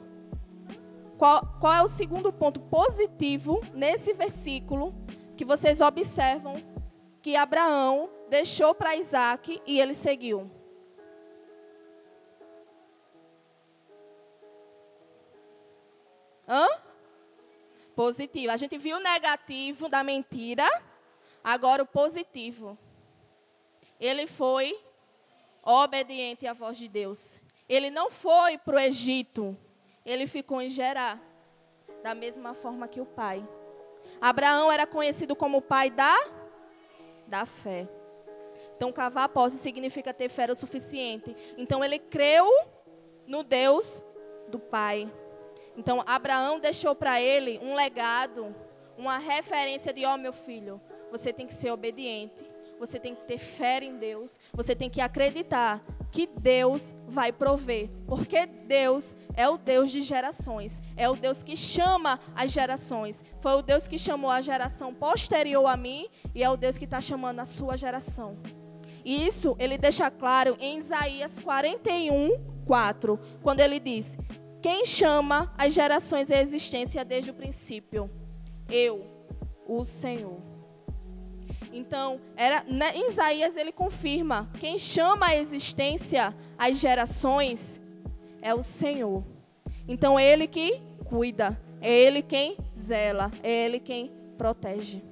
qual, 1.18 1.56
qual 1.62 1.74
é 1.74 1.82
o 1.82 1.88
segundo 1.88 2.34
ponto 2.34 2.60
positivo 2.60 3.62
nesse 3.74 4.12
versículo 4.12 5.05
que 5.36 5.46
vocês 5.46 5.82
observam 5.82 6.64
que 7.22 7.36
Abraão 7.36 8.10
deixou 8.30 8.74
para 8.74 8.96
Isaac 8.96 9.62
e 9.66 9.80
ele 9.80 9.94
seguiu? 9.94 10.50
Hã? 16.48 16.68
Positivo. 17.96 18.52
A 18.52 18.58
gente 18.58 18.78
viu 18.78 18.98
o 18.98 19.00
negativo 19.00 19.90
da 19.90 20.04
mentira, 20.04 20.68
agora 21.44 21.84
o 21.84 21.88
positivo. 21.88 22.78
Ele 24.00 24.28
foi 24.28 24.80
obediente 25.64 26.46
à 26.46 26.54
voz 26.54 26.78
de 26.78 26.88
Deus. 26.88 27.42
Ele 27.68 27.90
não 27.90 28.12
foi 28.12 28.58
para 28.60 28.76
o 28.76 28.80
Egito, 28.80 29.58
ele 30.06 30.28
ficou 30.28 30.62
em 30.62 30.70
Gerar, 30.70 31.20
da 32.04 32.14
mesma 32.14 32.54
forma 32.54 32.88
que 32.88 33.02
o 33.02 33.06
pai. 33.06 33.44
Abraão 34.28 34.72
era 34.72 34.88
conhecido 34.88 35.36
como 35.36 35.60
o 35.60 35.62
pai 35.62 35.92
da, 35.92 36.18
da 37.28 37.46
fé. 37.46 37.88
Então, 38.76 38.92
cavar 38.92 39.30
posse 39.30 39.56
significa 39.56 40.12
ter 40.12 40.30
fé 40.30 40.52
o 40.52 40.56
suficiente. 40.56 41.36
Então, 41.56 41.84
ele 41.84 42.00
creu 42.00 42.50
no 43.28 43.44
Deus 43.44 44.02
do 44.48 44.58
pai. 44.58 45.08
Então, 45.78 46.04
Abraão 46.08 46.60
deixou 46.60 46.96
para 46.96 47.22
ele 47.22 47.60
um 47.62 47.76
legado, 47.76 48.56
uma 48.98 49.20
referência 49.20 49.94
de: 49.94 50.04
ó, 50.06 50.16
oh, 50.16 50.18
meu 50.18 50.34
filho, 50.34 50.82
você 51.12 51.32
tem 51.32 51.46
que 51.46 51.54
ser 51.54 51.70
obediente 51.70 52.44
você 52.78 53.00
tem 53.00 53.16
que 53.16 53.24
ter 53.24 53.38
fé 53.38 53.84
em 53.84 53.96
Deus, 53.96 54.38
você 54.54 54.76
tem 54.76 54.90
que 54.90 55.00
acreditar 55.00 55.82
que 56.16 56.26
Deus 56.26 56.96
vai 57.06 57.34
prover, 57.34 57.90
porque 58.08 58.46
Deus 58.46 59.14
é 59.36 59.50
o 59.50 59.58
Deus 59.58 59.92
de 59.92 60.02
gerações, 60.02 60.82
é 60.96 61.10
o 61.10 61.16
Deus 61.18 61.44
que 61.44 61.58
chama 61.58 62.22
as 62.34 62.54
gerações. 62.54 63.22
Foi 63.42 63.52
o 63.52 63.62
Deus 63.62 63.86
que 63.86 63.98
chamou 63.98 64.32
a 64.32 64.40
geração 64.40 64.94
posterior 64.94 65.66
a 65.66 65.76
mim 65.76 66.08
e 66.34 66.42
é 66.42 66.50
o 66.50 66.56
Deus 66.56 66.78
que 66.78 66.86
está 66.86 67.02
chamando 67.02 67.42
a 67.42 67.46
sua 67.46 67.76
geração. 67.76 68.38
E 69.04 69.28
isso 69.28 69.58
ele 69.60 69.78
deixa 69.78 70.10
claro 70.10 70.56
em 70.58 70.78
Isaías 70.78 71.38
41, 71.38 72.64
4, 72.66 73.20
quando 73.44 73.60
ele 73.60 73.78
diz: 73.78 74.18
Quem 74.62 74.86
chama 74.86 75.54
as 75.58 75.74
gerações 75.74 76.32
à 76.32 76.42
existência 76.42 77.04
desde 77.04 77.32
o 77.32 77.34
princípio? 77.34 78.10
Eu, 78.70 79.06
o 79.68 79.84
Senhor. 79.84 80.55
Então, 81.76 82.22
era, 82.38 82.64
né, 82.64 82.96
em 82.96 83.10
Isaías 83.10 83.58
ele 83.58 83.74
confirma: 83.74 84.50
quem 84.62 84.78
chama 84.78 85.28
a 85.28 85.36
existência 85.36 86.34
as 86.58 86.78
gerações 86.78 87.82
é 88.42 88.54
o 88.54 88.64
Senhor. 88.64 89.26
Então, 89.86 90.18
é 90.18 90.24
Ele 90.24 90.48
que 90.48 90.82
cuida, 91.04 91.62
é 91.82 91.92
Ele 91.92 92.22
quem 92.22 92.56
zela, 92.74 93.30
é 93.44 93.66
Ele 93.66 93.82
quem 93.82 94.10
protege. 94.38 95.04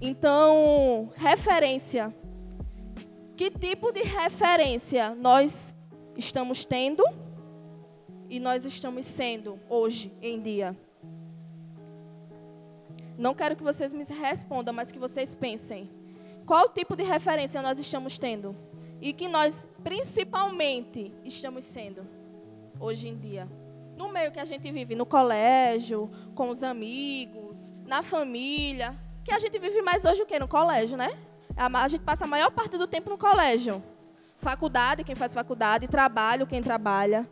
Então, 0.00 1.08
referência. 1.14 2.12
Que 3.36 3.48
tipo 3.48 3.92
de 3.92 4.02
referência 4.02 5.14
nós 5.14 5.72
estamos 6.16 6.64
tendo 6.64 7.04
e 8.28 8.40
nós 8.40 8.64
estamos 8.64 9.04
sendo 9.04 9.58
hoje 9.68 10.12
em 10.20 10.40
dia? 10.40 10.76
Não 13.16 13.34
quero 13.34 13.56
que 13.56 13.62
vocês 13.62 13.92
me 13.92 14.04
respondam, 14.04 14.74
mas 14.74 14.90
que 14.90 14.98
vocês 14.98 15.34
pensem. 15.34 15.90
Qual 16.44 16.68
tipo 16.68 16.96
de 16.96 17.02
referência 17.02 17.62
nós 17.62 17.78
estamos 17.78 18.18
tendo? 18.18 18.56
E 19.00 19.12
que 19.12 19.28
nós, 19.28 19.66
principalmente, 19.82 21.12
estamos 21.24 21.64
sendo 21.64 22.06
hoje 22.80 23.08
em 23.08 23.16
dia? 23.16 23.48
No 23.96 24.08
meio 24.08 24.32
que 24.32 24.40
a 24.40 24.44
gente 24.44 24.70
vive, 24.72 24.94
no 24.94 25.06
colégio, 25.06 26.10
com 26.34 26.48
os 26.48 26.62
amigos, 26.62 27.72
na 27.86 28.02
família. 28.02 28.98
Que 29.24 29.32
a 29.32 29.38
gente 29.38 29.58
vive 29.58 29.80
mais 29.80 30.04
hoje 30.04 30.22
o 30.22 30.26
quê? 30.26 30.38
No 30.38 30.48
colégio, 30.48 30.96
né? 30.96 31.10
A 31.56 31.88
gente 31.88 32.02
passa 32.02 32.24
a 32.24 32.28
maior 32.28 32.50
parte 32.50 32.76
do 32.76 32.86
tempo 32.86 33.08
no 33.08 33.16
colégio. 33.16 33.82
Faculdade, 34.38 35.04
quem 35.04 35.14
faz 35.14 35.32
faculdade, 35.32 35.86
trabalho, 35.86 36.46
quem 36.46 36.62
trabalha. 36.62 37.26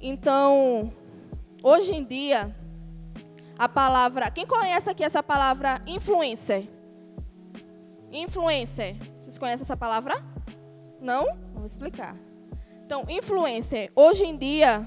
Então, 0.00 0.92
hoje 1.62 1.92
em 1.94 2.02
dia, 2.02 2.56
a 3.58 3.68
palavra. 3.68 4.30
Quem 4.30 4.46
conhece 4.46 4.88
aqui 4.88 5.02
essa 5.02 5.22
palavra 5.22 5.82
influencer? 5.86 6.68
Influencer. 8.12 8.96
Vocês 9.22 9.36
conhecem 9.36 9.62
essa 9.62 9.76
palavra? 9.76 10.22
Não? 11.00 11.26
Vou 11.52 11.66
explicar. 11.66 12.16
Então, 12.86 13.04
influencer. 13.08 13.90
Hoje 13.94 14.24
em 14.24 14.36
dia, 14.36 14.86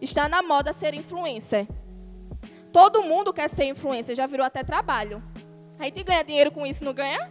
está 0.00 0.28
na 0.28 0.42
moda 0.42 0.72
ser 0.72 0.94
influencer. 0.94 1.66
Todo 2.72 3.02
mundo 3.02 3.32
quer 3.32 3.48
ser 3.48 3.64
influencer, 3.64 4.16
já 4.16 4.26
virou 4.26 4.46
até 4.46 4.62
trabalho. 4.62 5.22
A 5.78 5.84
gente 5.84 6.02
ganha 6.02 6.22
dinheiro 6.22 6.50
com 6.50 6.64
isso, 6.64 6.84
não 6.84 6.94
ganha? 6.94 7.30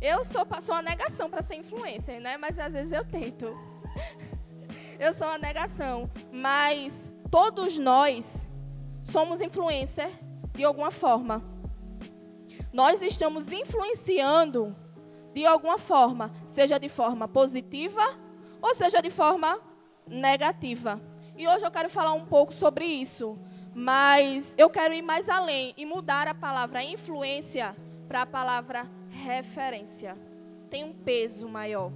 Eu 0.00 0.24
sou, 0.24 0.44
sou 0.60 0.74
uma 0.74 0.82
negação 0.82 1.30
para 1.30 1.42
ser 1.42 1.56
influencer, 1.56 2.20
né? 2.20 2.36
Mas 2.36 2.58
às 2.58 2.72
vezes 2.72 2.92
eu 2.92 3.04
tento. 3.04 3.46
Eu 4.98 5.12
sou 5.12 5.26
uma 5.26 5.38
negação. 5.38 6.08
Mas 6.32 7.12
todos 7.28 7.78
nós 7.80 8.46
somos 9.04 9.40
influencer 9.40 10.10
de 10.54 10.64
alguma 10.64 10.90
forma. 10.90 11.44
Nós 12.72 13.02
estamos 13.02 13.52
influenciando 13.52 14.74
de 15.32 15.46
alguma 15.46 15.78
forma, 15.78 16.32
seja 16.46 16.78
de 16.78 16.88
forma 16.88 17.28
positiva 17.28 18.02
ou 18.60 18.74
seja 18.74 19.00
de 19.00 19.10
forma 19.10 19.60
negativa. 20.06 21.00
E 21.36 21.46
hoje 21.46 21.64
eu 21.64 21.70
quero 21.70 21.90
falar 21.90 22.14
um 22.14 22.24
pouco 22.24 22.52
sobre 22.52 22.84
isso, 22.84 23.38
mas 23.74 24.54
eu 24.56 24.70
quero 24.70 24.94
ir 24.94 25.02
mais 25.02 25.28
além 25.28 25.74
e 25.76 25.84
mudar 25.84 26.26
a 26.26 26.34
palavra 26.34 26.82
influência 26.82 27.76
para 28.08 28.22
a 28.22 28.26
palavra 28.26 28.88
referência. 29.08 30.16
Tem 30.70 30.82
um 30.82 30.92
peso 30.92 31.48
maior. 31.48 31.92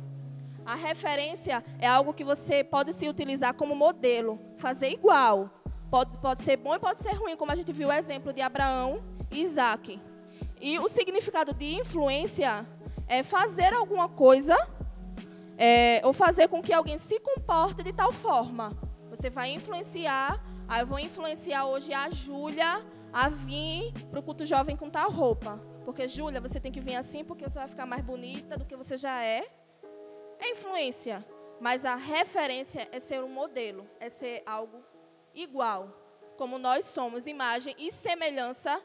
A 0.64 0.74
referência 0.74 1.64
é 1.78 1.86
algo 1.86 2.12
que 2.12 2.22
você 2.22 2.62
pode 2.62 2.92
se 2.92 3.08
utilizar 3.08 3.54
como 3.54 3.74
modelo, 3.74 4.38
fazer 4.58 4.90
igual, 4.90 5.50
Pode, 5.90 6.18
pode 6.18 6.42
ser 6.42 6.56
bom 6.56 6.74
e 6.74 6.78
pode 6.78 6.98
ser 6.98 7.12
ruim, 7.14 7.36
como 7.36 7.50
a 7.50 7.54
gente 7.54 7.72
viu 7.72 7.88
o 7.88 7.92
exemplo 7.92 8.32
de 8.32 8.42
Abraão 8.42 9.02
e 9.30 9.40
Isaac. 9.42 10.00
E 10.60 10.78
o 10.78 10.88
significado 10.88 11.54
de 11.54 11.74
influência 11.76 12.66
é 13.06 13.22
fazer 13.22 13.72
alguma 13.72 14.08
coisa 14.08 14.56
é, 15.56 16.00
ou 16.04 16.12
fazer 16.12 16.48
com 16.48 16.62
que 16.62 16.72
alguém 16.72 16.98
se 16.98 17.18
comporte 17.20 17.82
de 17.82 17.92
tal 17.92 18.12
forma. 18.12 18.76
Você 19.08 19.30
vai 19.30 19.50
influenciar, 19.50 20.44
ah, 20.68 20.80
eu 20.80 20.86
vou 20.86 20.98
influenciar 20.98 21.64
hoje 21.64 21.94
a 21.94 22.10
Júlia 22.10 22.84
a 23.12 23.30
vir 23.30 23.92
para 24.10 24.20
o 24.20 24.22
culto 24.22 24.44
jovem 24.44 24.76
com 24.76 24.90
tal 24.90 25.10
roupa. 25.10 25.58
Porque, 25.86 26.06
Júlia, 26.06 26.38
você 26.38 26.60
tem 26.60 26.70
que 26.70 26.80
vir 26.80 26.96
assim 26.96 27.24
porque 27.24 27.48
você 27.48 27.58
vai 27.58 27.66
ficar 27.66 27.86
mais 27.86 28.02
bonita 28.02 28.58
do 28.58 28.66
que 28.66 28.76
você 28.76 28.98
já 28.98 29.24
é. 29.24 29.48
É 30.38 30.50
influência. 30.50 31.24
Mas 31.58 31.84
a 31.84 31.96
referência 31.96 32.86
é 32.92 33.00
ser 33.00 33.24
um 33.24 33.28
modelo, 33.28 33.86
é 33.98 34.08
ser 34.08 34.42
algo 34.46 34.80
igual, 35.34 35.92
como 36.36 36.58
nós 36.58 36.84
somos 36.86 37.26
imagem 37.26 37.74
e 37.78 37.90
semelhança 37.90 38.82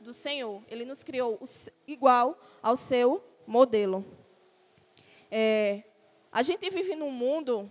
do 0.00 0.12
Senhor. 0.12 0.62
Ele 0.68 0.84
nos 0.84 1.02
criou 1.02 1.40
igual 1.86 2.38
ao 2.62 2.76
seu 2.76 3.22
modelo. 3.46 4.04
É, 5.30 5.84
a 6.30 6.42
gente 6.42 6.68
vive 6.70 6.94
num 6.94 7.10
mundo 7.10 7.70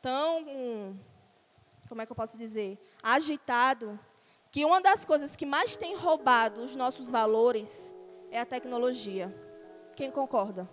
tão, 0.00 0.98
como 1.88 2.02
é 2.02 2.06
que 2.06 2.12
eu 2.12 2.16
posso 2.16 2.36
dizer, 2.36 2.78
agitado, 3.02 3.98
que 4.50 4.64
uma 4.64 4.80
das 4.80 5.04
coisas 5.04 5.34
que 5.34 5.46
mais 5.46 5.76
tem 5.76 5.94
roubado 5.94 6.62
os 6.62 6.76
nossos 6.76 7.08
valores 7.08 7.92
é 8.30 8.40
a 8.40 8.46
tecnologia. 8.46 9.34
Quem 9.96 10.10
concorda? 10.10 10.68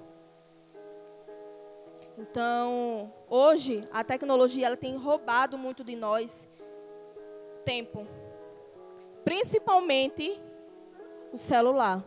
Então, 2.20 3.14
hoje, 3.30 3.88
a 3.94 4.04
tecnologia 4.04 4.66
ela 4.66 4.76
tem 4.76 4.98
roubado 4.98 5.58
muito 5.58 5.86
de 5.86 5.96
nós 5.96 6.50
tempo. 7.64 8.06
Principalmente 9.24 10.38
o 11.32 11.38
celular. 11.38 12.04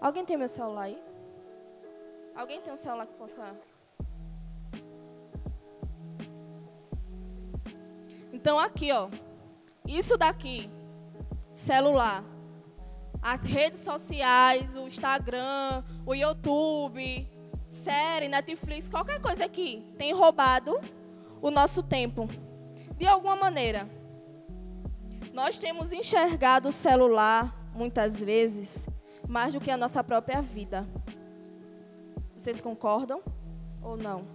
Alguém 0.00 0.24
tem 0.24 0.38
meu 0.38 0.48
celular 0.48 0.84
aí? 0.84 1.02
Alguém 2.34 2.62
tem 2.62 2.72
um 2.72 2.76
celular 2.76 3.06
que 3.06 3.12
possa. 3.12 3.54
Então, 8.32 8.58
aqui, 8.58 8.90
ó. 8.92 9.10
Isso 9.86 10.16
daqui, 10.16 10.70
celular. 11.52 12.24
As 13.20 13.42
redes 13.42 13.80
sociais, 13.80 14.74
o 14.74 14.86
Instagram, 14.86 15.84
o 16.06 16.14
YouTube, 16.14 17.33
série, 17.66 18.28
Netflix, 18.28 18.88
qualquer 18.88 19.20
coisa 19.20 19.44
aqui 19.44 19.84
tem 19.98 20.12
roubado 20.12 20.80
o 21.40 21.50
nosso 21.50 21.82
tempo. 21.82 22.28
De 22.96 23.06
alguma 23.06 23.36
maneira. 23.36 23.88
Nós 25.32 25.58
temos 25.58 25.92
enxergado 25.92 26.68
o 26.68 26.72
celular, 26.72 27.52
muitas 27.74 28.20
vezes, 28.20 28.86
mais 29.28 29.52
do 29.52 29.60
que 29.60 29.70
a 29.70 29.76
nossa 29.76 30.02
própria 30.04 30.40
vida. 30.40 30.86
Vocês 32.36 32.60
concordam 32.60 33.20
ou 33.82 33.96
não? 33.96 34.26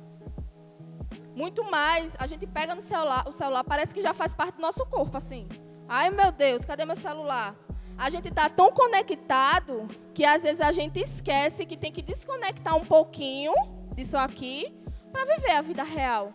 Muito 1.33 1.63
mais, 1.63 2.13
a 2.19 2.27
gente 2.27 2.45
pega 2.45 2.75
no 2.75 2.81
celular, 2.81 3.23
o 3.27 3.31
celular 3.31 3.63
parece 3.63 3.93
que 3.93 4.01
já 4.01 4.13
faz 4.13 4.33
parte 4.33 4.55
do 4.55 4.61
nosso 4.61 4.85
corpo, 4.85 5.15
assim. 5.15 5.47
Ai, 5.87 6.09
meu 6.09 6.31
Deus, 6.31 6.65
cadê 6.65 6.83
meu 6.83 6.97
celular? 6.97 7.55
A 7.99 8.09
gente 8.09 8.29
está 8.29 8.47
tão 8.47 8.71
conectado 8.71 9.89
que 10.13 10.23
às 10.23 10.43
vezes 10.43 10.61
a 10.61 10.71
gente 10.71 10.97
esquece 11.01 11.65
que 11.65 11.75
tem 11.75 11.91
que 11.91 12.01
desconectar 12.01 12.73
um 12.77 12.85
pouquinho 12.85 13.51
disso 13.93 14.15
aqui 14.15 14.73
para 15.11 15.25
viver 15.25 15.51
a 15.51 15.61
vida 15.61 15.83
real. 15.83 16.33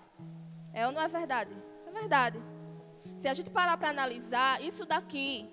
É 0.74 0.86
ou 0.86 0.92
não 0.92 1.00
é 1.00 1.08
verdade? 1.08 1.56
É 1.86 1.90
verdade. 1.90 2.38
Se 3.16 3.26
a 3.26 3.32
gente 3.32 3.48
parar 3.48 3.78
para 3.78 3.88
analisar, 3.88 4.62
isso 4.62 4.84
daqui 4.84 5.48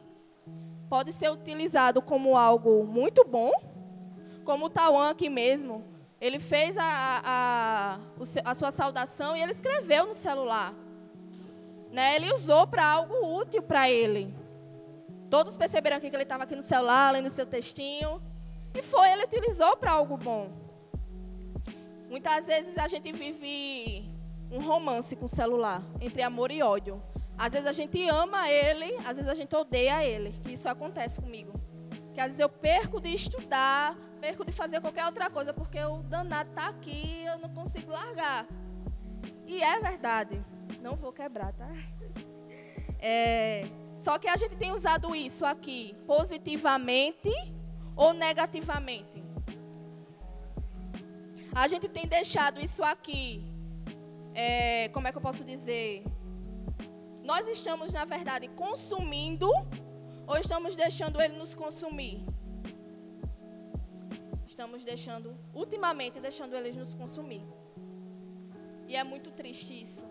pode 0.89 1.13
ser 1.13 1.31
utilizado 1.31 2.01
como 2.01 2.35
algo 2.35 2.83
muito 2.83 3.23
bom, 3.23 3.53
como 4.43 4.65
o 4.65 4.69
Tauan 4.69 5.11
aqui 5.11 5.29
mesmo. 5.29 5.81
Ele 6.19 6.39
fez 6.39 6.77
a, 6.77 7.21
a, 7.23 7.99
a 8.43 8.53
sua 8.53 8.69
saudação 8.69 9.33
e 9.37 9.41
ele 9.41 9.53
escreveu 9.53 10.07
no 10.07 10.13
celular. 10.13 10.73
Né? 11.89 12.17
Ele 12.17 12.33
usou 12.33 12.67
para 12.67 12.85
algo 12.85 13.33
útil 13.39 13.61
para 13.61 13.89
ele. 13.89 14.40
Todos 15.31 15.55
perceberam 15.55 15.97
que 15.97 16.07
ele 16.07 16.23
estava 16.23 16.43
aqui 16.43 16.57
no 16.57 16.61
celular, 16.61 17.13
lendo 17.13 17.29
seu 17.29 17.45
textinho. 17.45 18.21
E 18.73 18.83
foi, 18.83 19.09
ele 19.13 19.23
utilizou 19.23 19.77
para 19.77 19.91
algo 19.91 20.17
bom. 20.17 20.51
Muitas 22.09 22.47
vezes 22.47 22.77
a 22.77 22.85
gente 22.89 23.13
vive 23.13 24.11
um 24.51 24.59
romance 24.61 25.15
com 25.15 25.23
o 25.23 25.29
celular, 25.29 25.81
entre 26.01 26.21
amor 26.21 26.51
e 26.51 26.61
ódio. 26.61 27.01
Às 27.37 27.53
vezes 27.53 27.65
a 27.65 27.71
gente 27.71 28.05
ama 28.09 28.49
ele, 28.49 28.93
às 29.05 29.15
vezes 29.15 29.27
a 29.27 29.33
gente 29.33 29.55
odeia 29.55 30.03
ele, 30.03 30.31
que 30.43 30.51
isso 30.51 30.67
acontece 30.67 31.21
comigo. 31.21 31.53
Que 32.13 32.19
às 32.19 32.27
vezes 32.27 32.39
eu 32.41 32.49
perco 32.49 32.99
de 32.99 33.13
estudar, 33.13 33.95
perco 34.19 34.43
de 34.43 34.51
fazer 34.51 34.81
qualquer 34.81 35.05
outra 35.05 35.29
coisa, 35.29 35.53
porque 35.53 35.81
o 35.81 36.03
danado 36.03 36.49
está 36.49 36.67
aqui, 36.67 37.23
eu 37.23 37.37
não 37.39 37.49
consigo 37.53 37.89
largar. 37.89 38.45
E 39.47 39.63
é 39.63 39.79
verdade. 39.79 40.43
Não 40.81 40.93
vou 40.97 41.13
quebrar, 41.13 41.53
tá? 41.53 41.69
É, 43.03 43.67
só 44.05 44.17
que 44.17 44.27
a 44.27 44.35
gente 44.41 44.55
tem 44.61 44.71
usado 44.71 45.15
isso 45.15 45.45
aqui 45.45 45.95
positivamente 46.07 47.31
ou 47.95 48.13
negativamente. 48.13 49.23
A 51.53 51.67
gente 51.67 51.87
tem 51.87 52.07
deixado 52.07 52.59
isso 52.67 52.81
aqui, 52.83 53.43
é, 54.33 54.89
como 54.89 55.07
é 55.07 55.11
que 55.11 55.17
eu 55.19 55.21
posso 55.21 55.43
dizer? 55.43 56.03
Nós 57.23 57.47
estamos, 57.47 57.93
na 57.93 58.03
verdade, 58.03 58.47
consumindo 58.63 59.51
ou 60.25 60.35
estamos 60.35 60.75
deixando 60.75 61.21
ele 61.21 61.35
nos 61.35 61.53
consumir? 61.53 62.25
Estamos 64.47 64.83
deixando, 64.83 65.37
ultimamente, 65.53 66.19
deixando 66.19 66.55
eles 66.55 66.75
nos 66.75 66.95
consumir. 66.95 67.45
E 68.87 68.95
é 68.95 69.03
muito 69.03 69.29
triste 69.29 69.79
isso, 69.79 70.05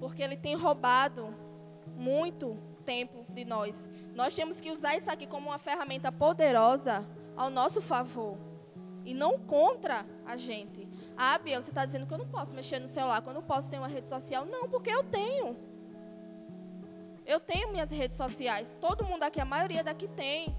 porque 0.00 0.20
ele 0.20 0.36
tem 0.36 0.56
roubado 0.56 1.32
muito 1.94 2.58
tempo 2.90 3.24
de 3.32 3.44
nós. 3.44 3.88
Nós 4.20 4.34
temos 4.34 4.60
que 4.60 4.70
usar 4.76 4.96
isso 4.96 5.08
aqui 5.08 5.26
como 5.32 5.50
uma 5.50 5.58
ferramenta 5.58 6.10
poderosa 6.10 7.06
ao 7.36 7.48
nosso 7.48 7.80
favor 7.80 8.36
e 9.04 9.14
não 9.14 9.38
contra 9.38 10.04
a 10.26 10.36
gente. 10.36 10.88
Ah, 11.16 11.38
Bia, 11.38 11.62
você 11.62 11.70
está 11.70 11.84
dizendo 11.86 12.04
que 12.06 12.12
eu 12.12 12.18
não 12.18 12.26
posso 12.36 12.52
mexer 12.52 12.80
no 12.80 12.88
celular, 12.88 13.22
que 13.22 13.28
eu 13.28 13.38
não 13.40 13.46
posso 13.52 13.70
ter 13.70 13.78
uma 13.78 13.86
rede 13.86 14.08
social. 14.08 14.44
Não, 14.44 14.68
porque 14.68 14.90
eu 14.90 15.04
tenho. 15.04 15.56
Eu 17.24 17.38
tenho 17.38 17.70
minhas 17.70 17.90
redes 17.90 18.16
sociais. 18.16 18.76
Todo 18.80 19.04
mundo 19.04 19.22
aqui, 19.22 19.40
a 19.40 19.44
maioria 19.44 19.84
daqui 19.84 20.08
tem. 20.08 20.56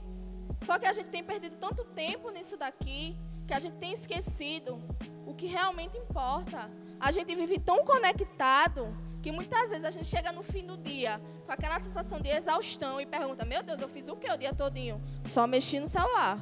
Só 0.66 0.80
que 0.80 0.86
a 0.86 0.94
gente 0.94 1.10
tem 1.12 1.24
perdido 1.24 1.58
tanto 1.58 1.84
tempo 1.84 2.30
nisso 2.30 2.56
daqui 2.56 3.18
que 3.46 3.54
a 3.54 3.60
gente 3.60 3.76
tem 3.76 3.92
esquecido 3.92 4.82
o 5.26 5.34
que 5.34 5.48
realmente 5.48 5.98
importa. 5.98 6.72
A 6.98 7.12
gente 7.12 7.36
vive 7.36 7.60
tão 7.60 7.84
conectado 7.84 8.96
que 9.22 9.34
muitas 9.34 9.70
vezes 9.70 9.86
a 9.86 9.92
gente 9.92 10.06
chega 10.06 10.32
no 10.32 10.42
fim 10.42 10.66
do 10.66 10.78
dia 10.78 11.22
com 11.46 11.52
aquela 11.52 11.80
sensação 11.80 12.20
de 12.20 12.30
exaustão 12.30 13.00
e 13.00 13.06
pergunta: 13.06 13.46
Meu 13.46 13.64
Deus, 13.64 13.80
eu 13.80 13.88
fiz 13.88 14.08
o 14.08 14.16
que 14.16 14.30
o 14.30 14.38
dia 14.38 14.54
todinho? 14.54 15.02
Só 15.26 15.46
mexi 15.48 15.80
no 15.80 15.88
celular. 15.88 16.38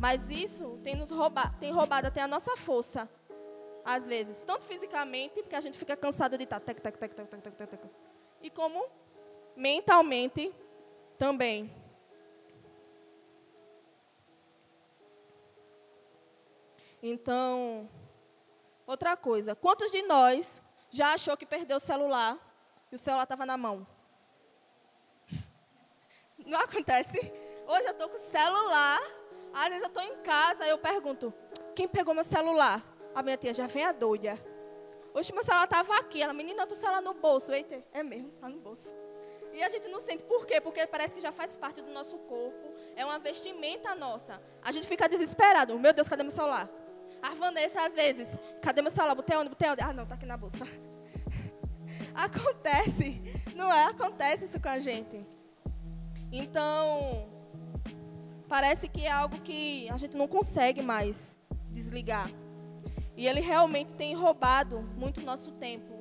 Mas 0.00 0.30
isso 0.30 0.78
tem 0.82 0.94
nos 0.94 1.10
roubado, 1.10 1.56
tem 1.58 1.72
roubado 1.72 2.06
até 2.06 2.22
a 2.22 2.28
nossa 2.28 2.56
força. 2.56 3.08
Às 3.84 4.06
vezes, 4.06 4.42
tanto 4.42 4.64
fisicamente, 4.64 5.42
porque 5.42 5.56
a 5.56 5.60
gente 5.60 5.78
fica 5.78 5.96
cansado 5.96 6.36
de 6.36 6.44
estar 6.44 6.60
tec, 6.60 6.80
tec, 6.80 6.94
e 8.42 8.50
como 8.50 8.84
mentalmente 9.56 10.54
também. 11.18 11.74
Então, 17.02 17.88
outra 18.86 19.16
coisa, 19.16 19.54
quantos 19.54 19.90
de 19.90 20.02
nós 20.02 20.60
já 20.90 21.14
achou 21.14 21.36
que 21.36 21.46
perdeu 21.46 21.76
o 21.76 21.80
celular 21.80 22.47
e 22.90 22.94
o 22.94 22.98
celular 22.98 23.24
estava 23.24 23.44
na 23.44 23.56
mão? 23.56 23.86
Não 26.44 26.60
acontece? 26.60 27.18
Hoje 27.66 27.84
eu 27.84 27.90
estou 27.90 28.08
com 28.08 28.18
celular, 28.18 29.00
às 29.52 29.68
vezes 29.68 29.82
eu 29.82 29.88
estou 29.88 30.02
em 30.02 30.16
casa 30.22 30.66
eu 30.66 30.78
pergunto, 30.78 31.32
quem 31.74 31.86
pegou 31.86 32.14
meu 32.14 32.24
celular? 32.24 32.82
A 33.14 33.22
minha 33.22 33.36
tia 33.36 33.52
já 33.52 33.66
vem 33.66 33.84
a 33.84 33.92
doida. 33.92 34.38
Hoje 35.12 35.32
meu 35.32 35.42
celular 35.42 35.64
estava 35.64 35.96
aqui, 35.96 36.22
ela, 36.22 36.32
menina, 36.32 36.64
o 36.64 36.74
celular 36.74 37.02
no 37.02 37.14
bolso. 37.14 37.52
Eita, 37.52 37.82
é 37.92 38.02
mesmo, 38.02 38.28
está 38.34 38.48
no 38.48 38.58
bolso. 38.60 38.92
E 39.52 39.62
a 39.62 39.68
gente 39.68 39.88
não 39.88 40.00
sente 40.00 40.22
por 40.22 40.46
quê? 40.46 40.60
Porque 40.60 40.86
parece 40.86 41.14
que 41.14 41.20
já 41.20 41.32
faz 41.32 41.56
parte 41.56 41.82
do 41.82 41.90
nosso 41.90 42.16
corpo, 42.18 42.72
é 42.94 43.04
uma 43.04 43.18
vestimenta 43.18 43.94
nossa. 43.94 44.40
A 44.62 44.70
gente 44.70 44.86
fica 44.86 45.08
desesperado, 45.08 45.78
meu 45.78 45.92
Deus, 45.92 46.08
cadê 46.08 46.22
meu 46.22 46.30
celular? 46.30 46.68
A 47.20 47.30
Vanessa, 47.30 47.82
às 47.82 47.94
vezes, 47.94 48.38
cadê 48.62 48.80
meu 48.80 48.90
celular? 48.90 49.14
Botei 49.14 49.36
onde? 49.36 49.48
Botei 49.48 49.68
onde? 49.68 49.82
Ah, 49.82 49.92
não, 49.92 50.06
tá 50.06 50.14
aqui 50.14 50.26
na 50.26 50.36
bolsa. 50.36 50.64
Acontece, 52.18 53.22
não 53.54 53.72
é? 53.72 53.84
Acontece 53.84 54.46
isso 54.46 54.60
com 54.60 54.68
a 54.68 54.80
gente. 54.80 55.24
Então, 56.32 57.28
parece 58.48 58.88
que 58.88 59.06
é 59.06 59.10
algo 59.12 59.40
que 59.40 59.88
a 59.88 59.96
gente 59.96 60.16
não 60.16 60.26
consegue 60.26 60.82
mais 60.82 61.38
desligar. 61.70 62.28
E 63.16 63.28
ele 63.28 63.40
realmente 63.40 63.94
tem 63.94 64.16
roubado 64.16 64.80
muito 64.96 65.20
nosso 65.20 65.52
tempo. 65.52 65.94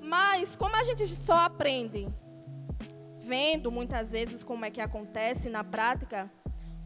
Mas, 0.00 0.54
como 0.54 0.76
a 0.76 0.84
gente 0.84 1.04
só 1.08 1.40
aprende 1.40 2.06
vendo 3.18 3.72
muitas 3.72 4.12
vezes 4.12 4.44
como 4.44 4.64
é 4.64 4.70
que 4.70 4.80
acontece 4.80 5.50
na 5.50 5.64
prática, 5.64 6.30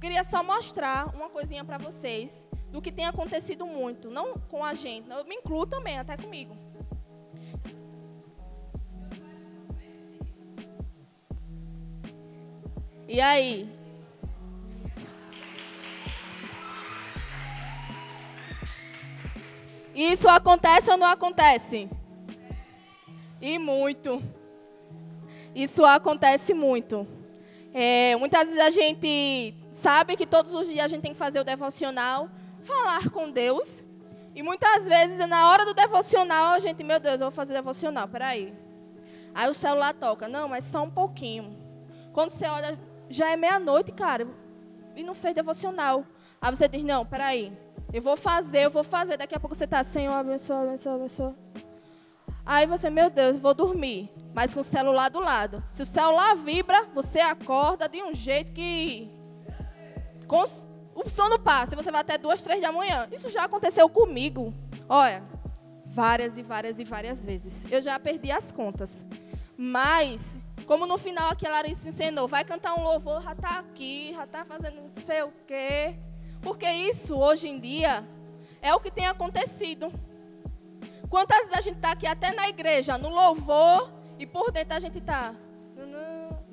queria 0.01 0.25
só 0.25 0.43
mostrar 0.43 1.15
uma 1.15 1.29
coisinha 1.29 1.63
para 1.63 1.77
vocês 1.77 2.49
do 2.71 2.81
que 2.81 2.91
tem 2.91 3.05
acontecido 3.05 3.67
muito, 3.67 4.11
não 4.11 4.33
com 4.49 4.65
a 4.65 4.73
gente, 4.73 5.11
eu 5.11 5.27
me 5.27 5.35
incluo 5.35 5.67
também, 5.67 5.99
até 5.99 6.17
comigo. 6.17 6.66
E 13.09 13.21
aí? 13.21 13.69
Isso 19.95 20.29
acontece 20.29 20.91
ou 20.91 20.97
não 20.97 21.07
acontece? 21.07 21.89
E 23.41 23.59
muito. 23.59 24.21
Isso 25.55 25.85
acontece 25.85 26.53
muito. 26.53 27.07
É, 27.73 28.17
muitas 28.17 28.49
vezes 28.49 28.63
a 28.63 28.71
gente 28.71 29.55
sabe 29.71 30.17
que 30.17 30.27
todos 30.27 30.53
os 30.53 30.67
dias 30.67 30.85
a 30.85 30.89
gente 30.89 31.03
tem 31.03 31.13
que 31.13 31.19
fazer 31.19 31.39
o 31.39 31.45
devocional, 31.45 32.29
falar 32.63 33.09
com 33.11 33.31
Deus. 33.31 33.85
E 34.35 34.43
muitas 34.43 34.87
vezes, 34.87 35.17
na 35.29 35.49
hora 35.49 35.65
do 35.65 35.73
devocional, 35.73 36.55
a 36.55 36.59
gente, 36.59 36.83
meu 36.83 36.99
Deus, 36.99 37.15
eu 37.21 37.27
vou 37.27 37.31
fazer 37.31 37.55
devocional, 37.55 38.09
peraí. 38.09 38.53
Aí 39.35 39.49
o 39.49 39.55
celular 39.55 39.95
toca, 39.95 40.27
não, 40.27 40.49
mas 40.49 40.65
só 40.65 40.83
um 40.83 40.91
pouquinho. 40.91 41.57
Quando 42.13 42.31
você 42.31 42.47
olha, 42.47 42.79
já 43.09 43.31
é 43.31 43.37
meia-noite, 43.37 43.93
cara, 43.93 44.27
e 44.95 45.03
não 45.03 45.15
fez 45.15 45.35
devocional. 45.35 46.05
Aí 46.41 46.55
você 46.55 46.69
diz, 46.69 46.83
não, 46.85 47.05
peraí, 47.05 47.53
eu 47.93 48.03
vou 48.03 48.17
fazer, 48.17 48.65
eu 48.65 48.71
vou 48.71 48.85
fazer. 48.85 49.17
Daqui 49.17 49.35
a 49.35 49.41
pouco 49.41 49.55
você 49.55 49.65
está, 49.65 49.83
Senhor, 49.83 50.13
abençoa, 50.13 50.63
abençoa, 50.63 50.95
abençoa. 50.95 51.37
Aí 52.45 52.67
você, 52.67 52.89
meu 52.89 53.11
Deus, 53.11 53.39
vou 53.39 53.55
dormir, 53.55 54.09
mas 54.33 54.55
com 54.55 54.61
o 54.61 54.65
celular 54.65 55.09
do 55.09 55.19
lado. 55.19 55.65
Se 55.69 55.83
o 55.83 55.87
celular 55.87 56.37
vibra, 56.37 56.85
você 56.95 57.21
acorda 57.21 57.89
de 57.89 58.03
um 58.03 58.15
jeito 58.15 58.53
que... 58.53 59.11
Com 60.27 60.45
o 60.95 61.09
sono 61.09 61.39
passa 61.39 61.75
e 61.75 61.77
você 61.77 61.91
vai 61.91 62.01
até 62.01 62.17
duas, 62.17 62.43
três 62.43 62.61
da 62.61 62.73
manhã. 62.73 63.09
Isso 63.13 63.31
já 63.31 63.45
aconteceu 63.45 63.89
comigo. 63.89 64.53
Olha, 64.89 65.23
várias 65.85 66.37
e 66.37 66.43
várias 66.43 66.79
e 66.79 66.85
várias 66.85 67.25
vezes. 67.25 67.65
Eu 67.71 67.83
já 67.83 67.99
perdi 67.99 68.31
as 68.31 68.53
contas. 68.53 69.05
Mas, 69.57 70.39
como 70.67 70.87
no 70.87 70.99
final 70.99 71.31
aqui 71.31 71.47
a 71.47 71.51
Larissa 71.51 71.89
ensinou, 71.89 72.27
vai 72.27 72.45
cantar 72.45 72.75
um 72.75 72.83
louvor, 72.83 73.23
já 73.23 73.33
está 73.33 73.59
aqui, 73.59 74.13
já 74.15 74.25
está 74.25 74.45
fazendo 74.45 74.81
não 74.81 74.89
sei 74.89 75.23
o 75.23 75.33
quê. 75.47 75.97
Porque 76.43 76.69
isso, 76.71 77.17
hoje 77.17 77.49
em 77.49 77.59
dia, 77.59 78.07
é 78.61 78.75
o 78.75 78.81
que 78.81 78.91
tem 78.91 79.07
acontecido. 79.07 79.93
Quantas 81.09 81.39
vezes 81.39 81.55
a 81.55 81.61
gente 81.61 81.77
está 81.77 81.93
aqui 81.93 82.07
até 82.07 82.33
na 82.33 82.49
igreja, 82.49 82.99
no 82.99 83.09
louvor, 83.09 83.91
e 84.19 84.27
por 84.27 84.51
dentro 84.51 84.77
a 84.77 84.81
gente 84.81 84.99
está 84.99 85.35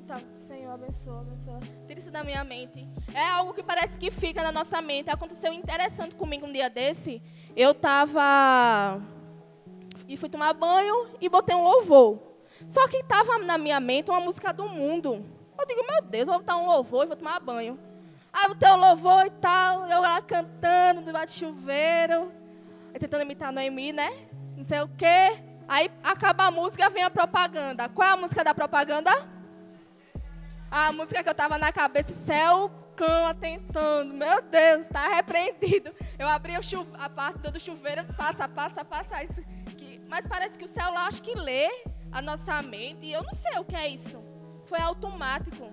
Tá, 0.06 0.20
Senhor, 0.36 0.70
abençoa, 0.70 1.20
abençoa. 1.22 1.60
Tira 1.86 1.98
isso 1.98 2.10
da 2.10 2.22
minha 2.22 2.44
mente. 2.44 2.86
É 3.14 3.26
algo 3.30 3.54
que 3.54 3.62
parece 3.62 3.98
que 3.98 4.10
fica 4.10 4.42
na 4.42 4.52
nossa 4.52 4.82
mente. 4.82 5.08
Aconteceu 5.08 5.50
interessante 5.50 6.14
comigo 6.14 6.46
um 6.46 6.52
dia 6.52 6.68
desse. 6.68 7.22
Eu 7.56 7.70
estava 7.70 9.00
e 10.06 10.14
fui 10.18 10.28
tomar 10.28 10.52
banho 10.52 11.08
e 11.22 11.28
botei 11.28 11.56
um 11.56 11.62
louvor. 11.62 12.33
Só 12.66 12.86
que 12.88 12.98
estava 12.98 13.38
na 13.38 13.58
minha 13.58 13.78
mente 13.80 14.10
uma 14.10 14.20
música 14.20 14.52
do 14.52 14.68
mundo. 14.68 15.24
Eu 15.58 15.66
digo, 15.66 15.86
meu 15.86 16.02
Deus, 16.02 16.26
vou 16.26 16.38
botar 16.38 16.56
um 16.56 16.66
louvor 16.66 17.04
e 17.04 17.08
vou 17.08 17.16
tomar 17.16 17.40
banho. 17.40 17.78
Aí 18.32 18.50
o 18.50 18.54
teu 18.54 18.76
louvor 18.76 19.26
e 19.26 19.30
tal, 19.30 19.86
eu 19.86 20.00
lá 20.00 20.20
cantando 20.20 21.02
debaixo 21.02 21.34
de 21.34 21.40
chuveiro, 21.40 22.32
tentando 22.98 23.22
imitar 23.22 23.52
Noemi, 23.52 23.92
né? 23.92 24.10
Não 24.56 24.62
sei 24.62 24.80
o 24.80 24.88
quê. 24.88 25.40
Aí 25.68 25.90
acaba 26.02 26.46
a 26.46 26.50
música, 26.50 26.90
vem 26.90 27.04
a 27.04 27.10
propaganda. 27.10 27.88
Qual 27.88 28.06
é 28.06 28.12
a 28.12 28.16
música 28.16 28.42
da 28.42 28.52
propaganda? 28.52 29.10
A 30.70 30.90
música 30.92 31.22
que 31.22 31.28
eu 31.28 31.34
tava 31.34 31.56
na 31.58 31.72
cabeça, 31.72 32.12
céu, 32.12 32.70
cão 32.96 33.26
atentando. 33.26 34.12
Meu 34.12 34.42
Deus, 34.42 34.80
está 34.80 35.08
repreendido. 35.08 35.94
Eu 36.18 36.28
abri 36.28 36.54
a 36.54 37.08
parte 37.08 37.50
do 37.50 37.60
chuveiro, 37.60 38.04
passa, 38.14 38.48
passa, 38.48 38.84
passa. 38.84 39.22
Isso, 39.22 39.42
mas 40.08 40.26
parece 40.26 40.58
que 40.58 40.64
o 40.64 40.68
céu 40.68 40.92
lá 40.92 41.06
acho 41.06 41.22
que 41.22 41.34
lê 41.34 41.68
a 42.10 42.22
nossa 42.22 42.62
mente. 42.62 43.06
E 43.06 43.12
eu 43.12 43.22
não 43.22 43.32
sei 43.32 43.58
o 43.58 43.64
que 43.64 43.76
é 43.76 43.88
isso. 43.88 44.22
Foi 44.64 44.80
automático. 44.80 45.72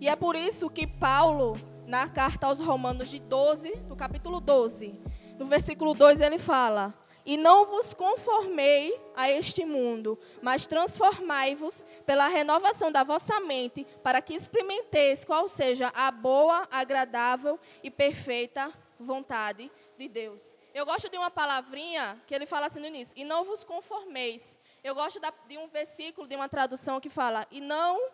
E 0.00 0.08
é 0.08 0.14
por 0.14 0.36
isso 0.36 0.68
que 0.68 0.86
Paulo, 0.86 1.58
na 1.86 2.08
carta 2.08 2.46
aos 2.46 2.58
Romanos 2.58 3.08
de 3.08 3.18
12, 3.18 3.74
no 3.88 3.96
capítulo 3.96 4.40
12, 4.40 5.00
no 5.38 5.46
versículo 5.46 5.94
2, 5.94 6.20
ele 6.20 6.38
fala: 6.38 6.92
E 7.24 7.36
não 7.36 7.64
vos 7.64 7.94
conformei 7.94 9.00
a 9.16 9.30
este 9.30 9.64
mundo, 9.64 10.18
mas 10.42 10.66
transformai-vos 10.66 11.84
pela 12.04 12.28
renovação 12.28 12.92
da 12.92 13.02
vossa 13.02 13.40
mente, 13.40 13.86
para 14.02 14.20
que 14.20 14.34
experimenteis 14.34 15.24
qual 15.24 15.48
seja 15.48 15.90
a 15.94 16.10
boa, 16.10 16.68
agradável 16.70 17.58
e 17.82 17.90
perfeita 17.90 18.72
vontade 18.98 19.70
de 19.96 20.08
Deus. 20.08 20.56
Eu 20.74 20.84
gosto 20.84 21.08
de 21.08 21.16
uma 21.16 21.30
palavrinha 21.30 22.20
que 22.26 22.34
ele 22.34 22.46
fala 22.46 22.66
assim 22.66 22.80
no 22.80 22.86
início: 22.86 23.16
E 23.16 23.24
não 23.24 23.44
vos 23.44 23.62
conformeis. 23.62 24.58
Eu 24.82 24.94
gosto 24.94 25.20
de 25.46 25.56
um 25.56 25.68
versículo, 25.68 26.26
de 26.26 26.34
uma 26.34 26.48
tradução 26.48 27.00
que 27.00 27.08
fala: 27.08 27.46
E 27.48 27.60
não 27.60 28.10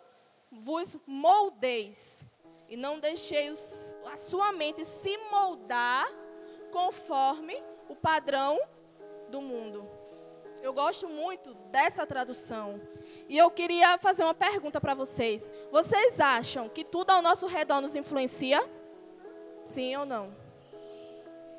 vos 0.51 0.95
moldeis 1.07 2.23
e 2.69 2.77
não 2.77 2.99
deixeis 2.99 3.95
a 4.05 4.15
sua 4.15 4.51
mente 4.51 4.85
se 4.85 5.17
moldar 5.29 6.07
conforme 6.71 7.61
o 7.89 7.95
padrão 7.95 8.59
do 9.29 9.41
mundo. 9.41 9.89
Eu 10.61 10.71
gosto 10.71 11.09
muito 11.09 11.53
dessa 11.71 12.05
tradução. 12.05 12.79
E 13.27 13.37
eu 13.37 13.49
queria 13.49 13.97
fazer 13.97 14.23
uma 14.23 14.33
pergunta 14.33 14.79
para 14.79 14.93
vocês. 14.93 15.51
Vocês 15.71 16.19
acham 16.19 16.69
que 16.69 16.83
tudo 16.85 17.09
ao 17.09 17.21
nosso 17.21 17.47
redor 17.47 17.81
nos 17.81 17.95
influencia? 17.95 18.61
Sim 19.65 19.95
ou 19.95 20.05
não? 20.05 20.33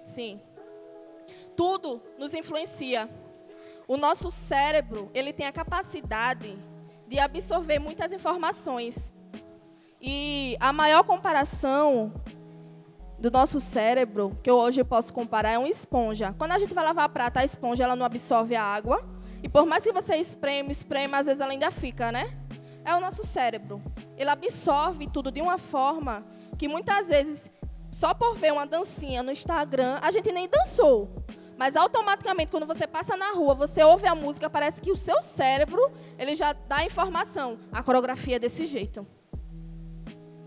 Sim. 0.00 0.40
Tudo 1.62 2.02
nos 2.18 2.34
influencia. 2.34 3.08
O 3.86 3.96
nosso 3.96 4.32
cérebro, 4.32 5.08
ele 5.14 5.32
tem 5.32 5.46
a 5.46 5.52
capacidade 5.52 6.58
de 7.06 7.20
absorver 7.20 7.78
muitas 7.78 8.12
informações. 8.12 9.12
E 10.00 10.56
a 10.58 10.72
maior 10.72 11.04
comparação 11.04 12.12
do 13.16 13.30
nosso 13.30 13.60
cérebro, 13.60 14.36
que 14.42 14.50
eu 14.50 14.56
hoje 14.56 14.82
posso 14.82 15.12
comparar, 15.14 15.50
é 15.50 15.58
uma 15.58 15.68
esponja. 15.68 16.34
Quando 16.36 16.50
a 16.50 16.58
gente 16.58 16.74
vai 16.74 16.82
lavar 16.82 17.04
a 17.04 17.08
prata, 17.08 17.38
a 17.38 17.44
esponja 17.44 17.84
ela 17.84 17.94
não 17.94 18.06
absorve 18.06 18.56
a 18.56 18.64
água. 18.64 19.00
E 19.40 19.48
por 19.48 19.64
mais 19.64 19.84
que 19.84 19.92
você 19.92 20.16
espreme, 20.16 20.72
espreme, 20.72 21.14
às 21.14 21.26
vezes 21.26 21.40
ela 21.40 21.52
ainda 21.52 21.70
fica, 21.70 22.10
né? 22.10 22.36
É 22.84 22.92
o 22.96 23.00
nosso 23.00 23.24
cérebro. 23.24 23.80
Ele 24.16 24.30
absorve 24.30 25.06
tudo 25.06 25.30
de 25.30 25.40
uma 25.40 25.58
forma 25.58 26.26
que 26.58 26.66
muitas 26.66 27.08
vezes, 27.08 27.48
só 27.92 28.12
por 28.12 28.34
ver 28.34 28.52
uma 28.52 28.66
dancinha 28.66 29.22
no 29.22 29.30
Instagram, 29.30 30.00
a 30.02 30.10
gente 30.10 30.32
nem 30.32 30.48
dançou. 30.48 31.22
Mas 31.56 31.76
automaticamente, 31.76 32.50
quando 32.50 32.66
você 32.66 32.86
passa 32.86 33.16
na 33.16 33.30
rua, 33.32 33.54
você 33.54 33.82
ouve 33.82 34.06
a 34.06 34.14
música, 34.14 34.48
parece 34.48 34.80
que 34.80 34.90
o 34.90 34.96
seu 34.96 35.20
cérebro, 35.22 35.92
ele 36.18 36.34
já 36.34 36.52
dá 36.52 36.78
a 36.78 36.84
informação. 36.84 37.58
A 37.70 37.82
coreografia 37.82 38.36
é 38.36 38.38
desse 38.38 38.66
jeito. 38.66 39.06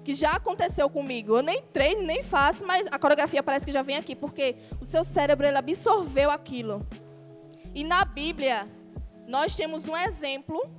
Que 0.04 0.14
já 0.14 0.34
aconteceu 0.34 0.90
comigo. 0.90 1.38
Eu 1.38 1.44
nem 1.44 1.62
treino, 1.62 2.04
nem 2.04 2.22
faço, 2.22 2.66
mas 2.66 2.88
a 2.92 3.00
coreografia 3.00 3.42
parece 3.42 3.66
que 3.66 3.72
já 3.72 3.82
vem 3.82 3.98
aqui, 3.98 4.16
porque 4.16 4.56
o 4.82 4.86
seu 4.86 5.04
cérebro 5.04 5.46
ele 5.46 5.58
absorveu 5.58 6.30
aquilo. 6.30 6.86
E 7.74 7.84
na 7.84 8.06
Bíblia, 8.06 8.68
nós 9.28 9.56
temos 9.56 9.88
um 9.88 9.98
exemplo 9.98 10.70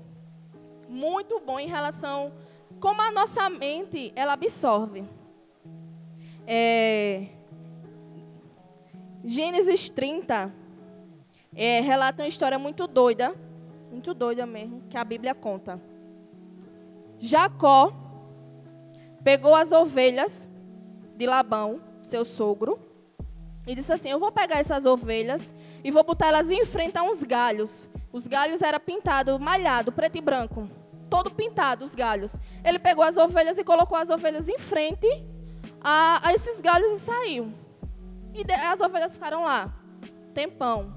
muito 0.88 1.40
bom 1.40 1.58
em 1.58 1.66
relação 1.66 2.32
como 2.80 3.00
a 3.02 3.10
nossa 3.10 3.48
mente 3.50 4.12
ela 4.14 4.34
absorve. 4.34 5.04
É, 6.46 7.26
Gênesis 9.28 9.90
30 9.90 10.54
é, 11.52 11.80
relata 11.80 12.22
uma 12.22 12.28
história 12.28 12.60
muito 12.60 12.86
doida, 12.86 13.34
muito 13.90 14.14
doida 14.14 14.46
mesmo, 14.46 14.84
que 14.88 14.96
a 14.96 15.02
Bíblia 15.02 15.34
conta. 15.34 15.82
Jacó 17.18 17.92
pegou 19.24 19.52
as 19.52 19.72
ovelhas 19.72 20.48
de 21.16 21.26
Labão, 21.26 21.80
seu 22.04 22.24
sogro, 22.24 22.78
e 23.66 23.74
disse 23.74 23.92
assim: 23.92 24.10
Eu 24.10 24.20
vou 24.20 24.30
pegar 24.30 24.60
essas 24.60 24.86
ovelhas 24.86 25.52
e 25.82 25.90
vou 25.90 26.04
botar 26.04 26.28
elas 26.28 26.48
em 26.48 26.64
frente 26.64 26.96
a 26.96 27.02
uns 27.02 27.24
galhos. 27.24 27.88
Os 28.12 28.28
galhos 28.28 28.62
eram 28.62 28.78
pintados, 28.78 29.40
malhado, 29.40 29.90
preto 29.90 30.18
e 30.18 30.20
branco, 30.20 30.70
todo 31.10 31.32
pintado 31.32 31.84
os 31.84 31.96
galhos. 31.96 32.36
Ele 32.64 32.78
pegou 32.78 33.02
as 33.02 33.16
ovelhas 33.16 33.58
e 33.58 33.64
colocou 33.64 33.98
as 33.98 34.08
ovelhas 34.08 34.48
em 34.48 34.56
frente 34.56 35.08
a, 35.80 36.28
a 36.28 36.32
esses 36.32 36.60
galhos 36.60 36.92
e 36.92 37.00
saiu. 37.00 37.65
E 38.36 38.52
as 38.52 38.82
ovelhas 38.82 39.14
ficaram 39.14 39.44
lá, 39.44 39.72
tempão. 40.34 40.94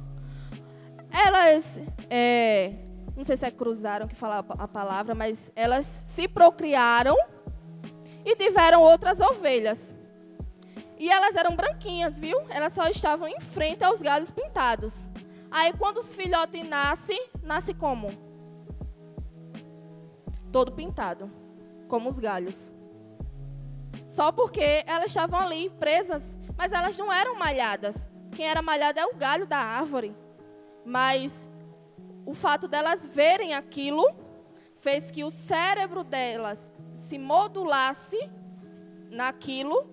Elas, 1.10 1.80
é, 2.10 2.73
não 3.15 3.23
sei 3.23 3.38
se 3.38 3.45
é 3.45 3.52
cruzaram 3.52 4.10
que 4.10 4.15
fala 4.15 4.39
a 4.39 4.67
palavra, 4.67 5.15
mas 5.15 5.49
elas 5.56 6.04
se 6.06 6.28
procriaram 6.28 7.15
e 8.25 8.36
tiveram 8.36 8.82
outras 8.82 9.21
ovelhas. 9.21 9.95
E 10.97 11.10
elas 11.10 11.38
eram 11.38 11.56
branquinhas, 11.56 12.19
viu? 12.19 12.38
Elas 12.49 12.73
só 12.73 12.86
estavam 12.88 13.25
em 13.25 13.39
frente 13.39 13.86
aos 13.86 14.02
galhos 14.02 14.32
pintados. 14.32 15.08
Aí 15.49 15.71
quando 15.71 15.99
os 15.99 16.13
filhotes 16.13 16.67
nascem, 16.67 17.30
nasce 17.41 17.73
como? 17.73 18.12
Todo 20.52 20.73
pintado, 20.73 21.32
como 21.88 22.10
os 22.10 22.19
galhos. 22.19 22.69
Só 24.15 24.31
porque 24.31 24.83
elas 24.87 25.11
estavam 25.11 25.39
ali 25.39 25.69
presas 25.79 26.35
mas 26.59 26.73
elas 26.73 26.97
não 26.97 27.11
eram 27.11 27.35
malhadas. 27.35 28.05
Quem 28.35 28.45
era 28.45 28.61
malhada 28.61 28.99
é 28.99 29.05
o 29.05 29.15
galho 29.15 29.47
da 29.47 29.55
árvore. 29.55 30.13
Mas 30.85 31.47
o 32.25 32.33
fato 32.33 32.67
delas 32.67 33.05
verem 33.05 33.53
aquilo 33.53 34.05
fez 34.75 35.09
que 35.09 35.23
o 35.23 35.31
cérebro 35.31 36.03
delas 36.03 36.69
se 36.93 37.17
modulasse 37.17 38.19
naquilo 39.09 39.89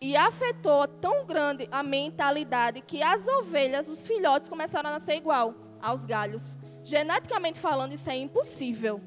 e 0.00 0.16
afetou 0.16 0.86
tão 0.86 1.26
grande 1.26 1.68
a 1.72 1.82
mentalidade 1.82 2.80
que 2.80 3.02
as 3.02 3.26
ovelhas, 3.26 3.88
os 3.88 4.06
filhotes, 4.06 4.48
começaram 4.48 4.88
a 4.88 4.92
nascer 4.92 5.16
igual 5.16 5.52
aos 5.80 6.04
galhos. 6.04 6.56
Geneticamente 6.84 7.58
falando, 7.58 7.92
isso 7.92 8.08
é 8.08 8.14
impossível. 8.16 9.00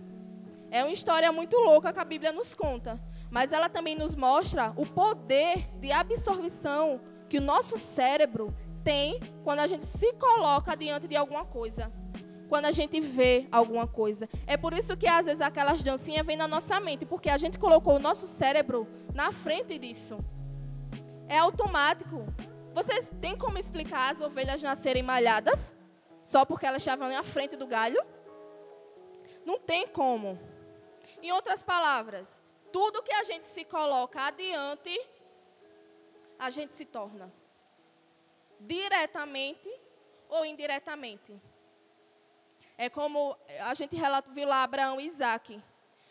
É 0.70 0.84
uma 0.84 0.92
história 0.92 1.32
muito 1.32 1.56
louca 1.56 1.94
que 1.94 2.00
a 2.00 2.06
Bíblia 2.06 2.34
nos 2.34 2.54
conta 2.54 3.00
mas 3.36 3.52
ela 3.52 3.68
também 3.68 3.98
nos 3.98 4.16
mostra 4.16 4.72
o 4.78 4.86
poder 4.86 5.70
de 5.82 5.92
absorção 5.92 7.02
que 7.28 7.38
o 7.38 7.42
nosso 7.42 7.78
cérebro 7.78 8.56
tem 8.82 9.20
quando 9.44 9.60
a 9.60 9.68
gente 9.68 9.84
se 9.84 10.14
coloca 10.14 10.74
diante 10.74 11.06
de 11.06 11.18
alguma 11.18 11.44
coisa. 11.44 11.92
Quando 12.48 12.64
a 12.64 12.72
gente 12.72 13.02
vê 13.02 13.46
alguma 13.52 13.86
coisa. 13.86 14.30
É 14.48 14.56
por 14.56 14.72
isso 14.72 14.96
que 14.96 15.06
às 15.06 15.26
vezes 15.26 15.42
aquelas 15.42 15.84
dancinhas 15.84 16.26
vêm 16.26 16.38
na 16.38 16.48
nossa 16.48 16.80
mente, 16.80 17.06
porque 17.06 17.30
a 17.30 17.38
gente 17.38 17.60
colocou 17.60 17.98
o 17.98 18.00
nosso 18.00 18.26
cérebro 18.26 18.88
na 19.14 19.34
frente 19.34 19.78
disso. 19.78 20.18
É 21.28 21.38
automático. 21.38 22.26
Vocês 22.74 23.12
têm 23.20 23.38
como 23.38 23.58
explicar 23.58 24.14
as 24.14 24.22
ovelhas 24.22 24.64
nascerem 24.64 25.04
malhadas 25.04 25.74
só 26.24 26.46
porque 26.46 26.66
elas 26.66 26.82
estavam 26.82 27.10
na 27.10 27.22
frente 27.22 27.58
do 27.58 27.68
galho? 27.68 28.02
Não 29.46 29.60
tem 29.60 29.86
como. 29.86 30.40
Em 31.22 31.34
outras 31.34 31.62
palavras, 31.62 32.40
tudo 32.76 33.02
que 33.02 33.14
a 33.14 33.24
gente 33.24 33.46
se 33.46 33.64
coloca 33.64 34.22
adiante, 34.22 34.94
a 36.38 36.50
gente 36.50 36.74
se 36.74 36.84
torna. 36.84 37.32
Diretamente 38.60 39.72
ou 40.28 40.44
indiretamente. 40.44 41.42
É 42.78 42.90
como 42.90 43.38
a 43.62 43.74
gente 43.74 43.96
relata, 43.96 44.30
viu 44.30 44.46
lá 44.46 44.64
Abraão 44.64 45.00
e 45.00 45.06
Isaac. 45.06 45.64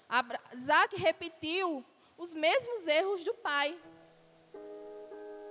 Abra, 0.09 0.41
Isaac 0.55 0.97
repetiu 0.97 1.85
os 2.17 2.33
mesmos 2.33 2.87
erros 2.87 3.23
do 3.23 3.35
pai. 3.35 3.79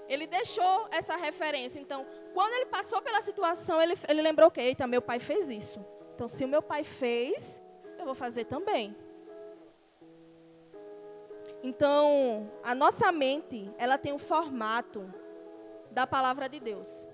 Ele 0.08 0.26
deixou 0.26 0.88
essa 0.90 1.16
referência. 1.16 1.80
Então, 1.80 2.08
quando 2.34 2.54
ele 2.54 2.66
passou 2.66 3.04
pela 3.04 3.22
situação, 3.22 3.80
ele, 3.80 3.94
ele 4.10 4.24
lembrou 4.24 4.50
que, 4.50 4.60
eita, 4.60 4.88
meu 4.88 5.02
pai 5.02 5.20
fez 5.20 5.52
isso. 5.52 5.80
Então, 6.16 6.28
se 6.28 6.44
o 6.44 6.48
meu 6.48 6.64
pai 6.64 6.84
fez, 6.84 7.62
eu 8.00 8.06
vou 8.06 8.16
fazer 8.16 8.46
também. 8.46 8.98
Então, 11.64 12.52
a 12.62 12.76
nossa 12.76 13.10
mente, 13.10 13.72
ela 13.78 13.98
tem 13.98 14.12
o 14.12 14.18
formato 14.18 15.10
da 15.90 16.06
palavra 16.06 16.50
de 16.50 16.60
Deus. 16.60 17.08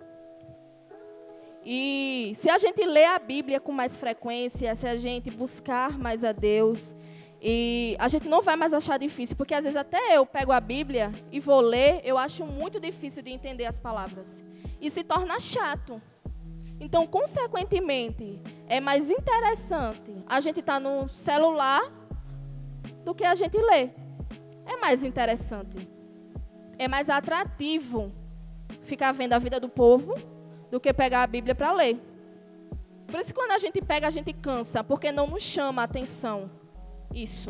E 1.63 2.33
se 2.35 2.49
a 2.49 2.57
gente 2.57 2.83
lê 2.83 3.05
a 3.05 3.19
Bíblia 3.19 3.59
com 3.59 3.71
mais 3.71 3.95
frequência, 3.95 4.73
se 4.73 4.87
a 4.87 4.97
gente 4.97 5.29
buscar 5.29 5.99
mais 5.99 6.23
a 6.23 6.31
Deus, 6.31 6.95
e 7.39 7.95
a 7.99 8.07
gente 8.07 8.27
não 8.27 8.41
vai 8.41 8.55
mais 8.55 8.73
achar 8.73 8.97
difícil, 8.97 9.35
porque 9.35 9.53
às 9.53 9.63
vezes 9.63 9.77
até 9.77 10.17
eu 10.17 10.25
pego 10.25 10.51
a 10.51 10.59
Bíblia 10.59 11.11
e 11.31 11.39
vou 11.39 11.61
ler, 11.61 12.01
eu 12.03 12.17
acho 12.17 12.43
muito 12.43 12.79
difícil 12.79 13.21
de 13.21 13.31
entender 13.31 13.65
as 13.65 13.77
palavras. 13.77 14.43
E 14.81 14.89
se 14.89 15.03
torna 15.03 15.39
chato. 15.39 16.01
Então, 16.79 17.05
consequentemente, 17.05 18.41
é 18.67 18.79
mais 18.79 19.11
interessante 19.11 20.15
a 20.25 20.39
gente 20.39 20.61
estar 20.61 20.73
tá 20.73 20.79
no 20.79 21.07
celular 21.07 21.81
do 23.03 23.13
que 23.13 23.25
a 23.25 23.35
gente 23.35 23.57
ler. 23.57 23.93
É 24.69 24.77
mais 24.77 25.03
interessante. 25.03 25.89
É 26.77 26.87
mais 26.87 27.09
atrativo 27.09 28.11
ficar 28.83 29.11
vendo 29.11 29.33
a 29.33 29.39
vida 29.39 29.59
do 29.59 29.67
povo 29.67 30.13
do 30.69 30.79
que 30.79 30.93
pegar 30.93 31.23
a 31.23 31.27
Bíblia 31.27 31.55
para 31.55 31.73
ler. 31.73 31.99
Por 33.07 33.19
isso, 33.19 33.33
quando 33.33 33.51
a 33.51 33.57
gente 33.57 33.81
pega, 33.81 34.07
a 34.07 34.11
gente 34.11 34.31
cansa, 34.31 34.83
porque 34.83 35.11
não 35.11 35.25
nos 35.25 35.41
chama 35.41 35.81
a 35.81 35.85
atenção 35.85 36.51
isso. 37.11 37.49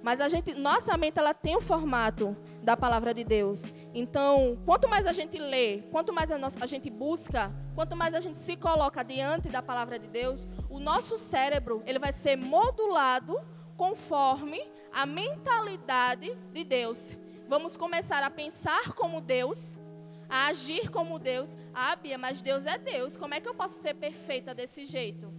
Mas 0.00 0.20
a 0.20 0.28
gente, 0.28 0.54
nossa 0.54 0.96
mente 0.96 1.18
ela 1.18 1.34
tem 1.34 1.56
o 1.56 1.60
formato 1.60 2.36
da 2.62 2.76
palavra 2.76 3.12
de 3.12 3.24
Deus. 3.24 3.72
Então, 3.92 4.56
quanto 4.64 4.88
mais 4.88 5.04
a 5.04 5.12
gente 5.12 5.36
lê, 5.36 5.82
quanto 5.90 6.12
mais 6.12 6.30
a, 6.30 6.38
nossa, 6.38 6.62
a 6.62 6.66
gente 6.66 6.88
busca, 6.88 7.52
quanto 7.74 7.96
mais 7.96 8.14
a 8.14 8.20
gente 8.20 8.36
se 8.36 8.56
coloca 8.56 9.02
diante 9.02 9.48
da 9.48 9.60
palavra 9.60 9.98
de 9.98 10.06
Deus, 10.06 10.46
o 10.70 10.78
nosso 10.78 11.18
cérebro 11.18 11.82
ele 11.84 11.98
vai 11.98 12.12
ser 12.12 12.36
modulado 12.36 13.36
conforme 13.76 14.62
a 14.96 15.04
mentalidade 15.04 16.34
de 16.54 16.64
Deus. 16.64 17.14
Vamos 17.46 17.76
começar 17.76 18.22
a 18.22 18.30
pensar 18.30 18.94
como 18.94 19.20
Deus, 19.20 19.78
a 20.26 20.46
agir 20.46 20.88
como 20.88 21.18
Deus. 21.18 21.54
Ah, 21.74 21.94
Bia, 21.94 22.16
mas 22.16 22.40
Deus 22.40 22.64
é 22.64 22.78
Deus. 22.78 23.14
Como 23.14 23.34
é 23.34 23.38
que 23.38 23.46
eu 23.46 23.54
posso 23.54 23.74
ser 23.74 23.92
perfeita 23.92 24.54
desse 24.54 24.86
jeito? 24.86 25.30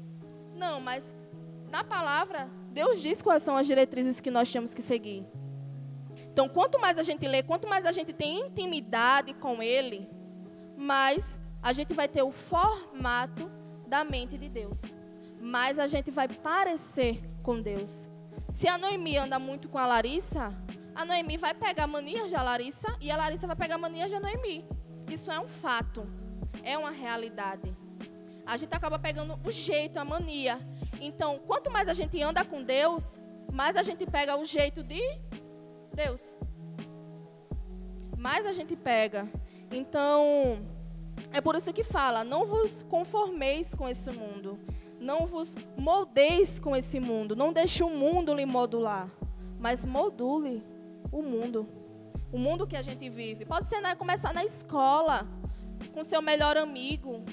Não, 0.53 0.79
mas 0.79 1.11
na 1.71 1.83
palavra 1.83 2.47
Deus 2.69 3.01
diz 3.01 3.19
quais 3.19 3.41
são 3.41 3.57
as 3.57 3.65
diretrizes 3.65 4.21
que 4.21 4.29
nós 4.29 4.51
temos 4.51 4.75
que 4.75 4.81
seguir. 4.83 5.25
Então, 6.31 6.47
quanto 6.47 6.79
mais 6.79 6.99
a 6.99 7.03
gente 7.03 7.27
lê, 7.27 7.41
quanto 7.41 7.67
mais 7.67 7.83
a 7.87 7.91
gente 7.91 8.13
tem 8.13 8.39
intimidade 8.39 9.33
com 9.33 9.63
Ele, 9.63 10.07
mais 10.77 11.39
a 11.63 11.73
gente 11.73 11.95
vai 11.95 12.07
ter 12.07 12.21
o 12.21 12.31
formato 12.31 13.49
da 13.87 14.03
mente 14.03 14.37
de 14.37 14.49
Deus. 14.49 14.81
Mais 15.41 15.79
a 15.79 15.87
gente 15.87 16.11
vai 16.11 16.27
parecer 16.27 17.23
com 17.41 17.59
Deus. 17.59 18.07
Se 18.49 18.67
a 18.67 18.77
Noemi 18.77 19.17
anda 19.17 19.37
muito 19.37 19.67
com 19.67 19.77
a 19.77 19.85
Larissa, 19.85 20.53
a 20.95 21.05
Noemi 21.05 21.37
vai 21.37 21.53
pegar 21.53 21.85
manias 21.85 22.31
da 22.31 22.41
Larissa 22.41 22.87
e 22.99 23.11
a 23.11 23.17
Larissa 23.17 23.45
vai 23.45 23.55
pegar 23.55 23.77
manias 23.77 24.09
da 24.09 24.19
Noemi. 24.19 24.65
Isso 25.09 25.31
é 25.31 25.39
um 25.39 25.47
fato, 25.47 26.07
é 26.63 26.77
uma 26.77 26.91
realidade. 26.91 27.75
A 28.45 28.55
gente 28.55 28.73
acaba 28.73 28.97
pegando 28.97 29.39
o 29.45 29.51
jeito, 29.51 29.97
a 29.97 30.05
mania. 30.05 30.57
Então, 31.01 31.39
quanto 31.45 31.69
mais 31.69 31.87
a 31.87 31.93
gente 31.93 32.21
anda 32.21 32.43
com 32.45 32.63
Deus, 32.63 33.19
mais 33.51 33.75
a 33.75 33.83
gente 33.83 34.05
pega 34.05 34.37
o 34.37 34.45
jeito 34.45 34.81
de 34.81 35.01
Deus. 35.93 36.35
Mais 38.17 38.45
a 38.45 38.53
gente 38.53 38.75
pega. 38.75 39.29
Então, 39.69 40.65
é 41.33 41.41
por 41.41 41.55
isso 41.55 41.73
que 41.73 41.83
fala: 41.83 42.23
não 42.23 42.45
vos 42.45 42.81
conformeis 42.83 43.75
com 43.75 43.87
esse 43.87 44.09
mundo. 44.11 44.57
Não 44.99 45.25
vos 45.25 45.55
moldeis 45.77 46.59
com 46.59 46.75
esse 46.75 46.99
mundo. 46.99 47.35
Não 47.35 47.53
deixe 47.53 47.83
o 47.83 47.89
mundo 47.89 48.33
lhe 48.33 48.45
modular. 48.45 49.09
Mas 49.59 49.85
module 49.85 50.63
o 51.11 51.21
mundo. 51.21 51.67
O 52.31 52.37
mundo 52.37 52.67
que 52.67 52.75
a 52.75 52.81
gente 52.81 53.09
vive. 53.09 53.45
Pode 53.45 53.67
ser 53.67 53.79
né, 53.81 53.95
começar 53.95 54.33
na 54.33 54.43
escola, 54.43 55.25
com 55.93 56.03
seu 56.03 56.21
melhor 56.21 56.57
amigo, 56.57 57.23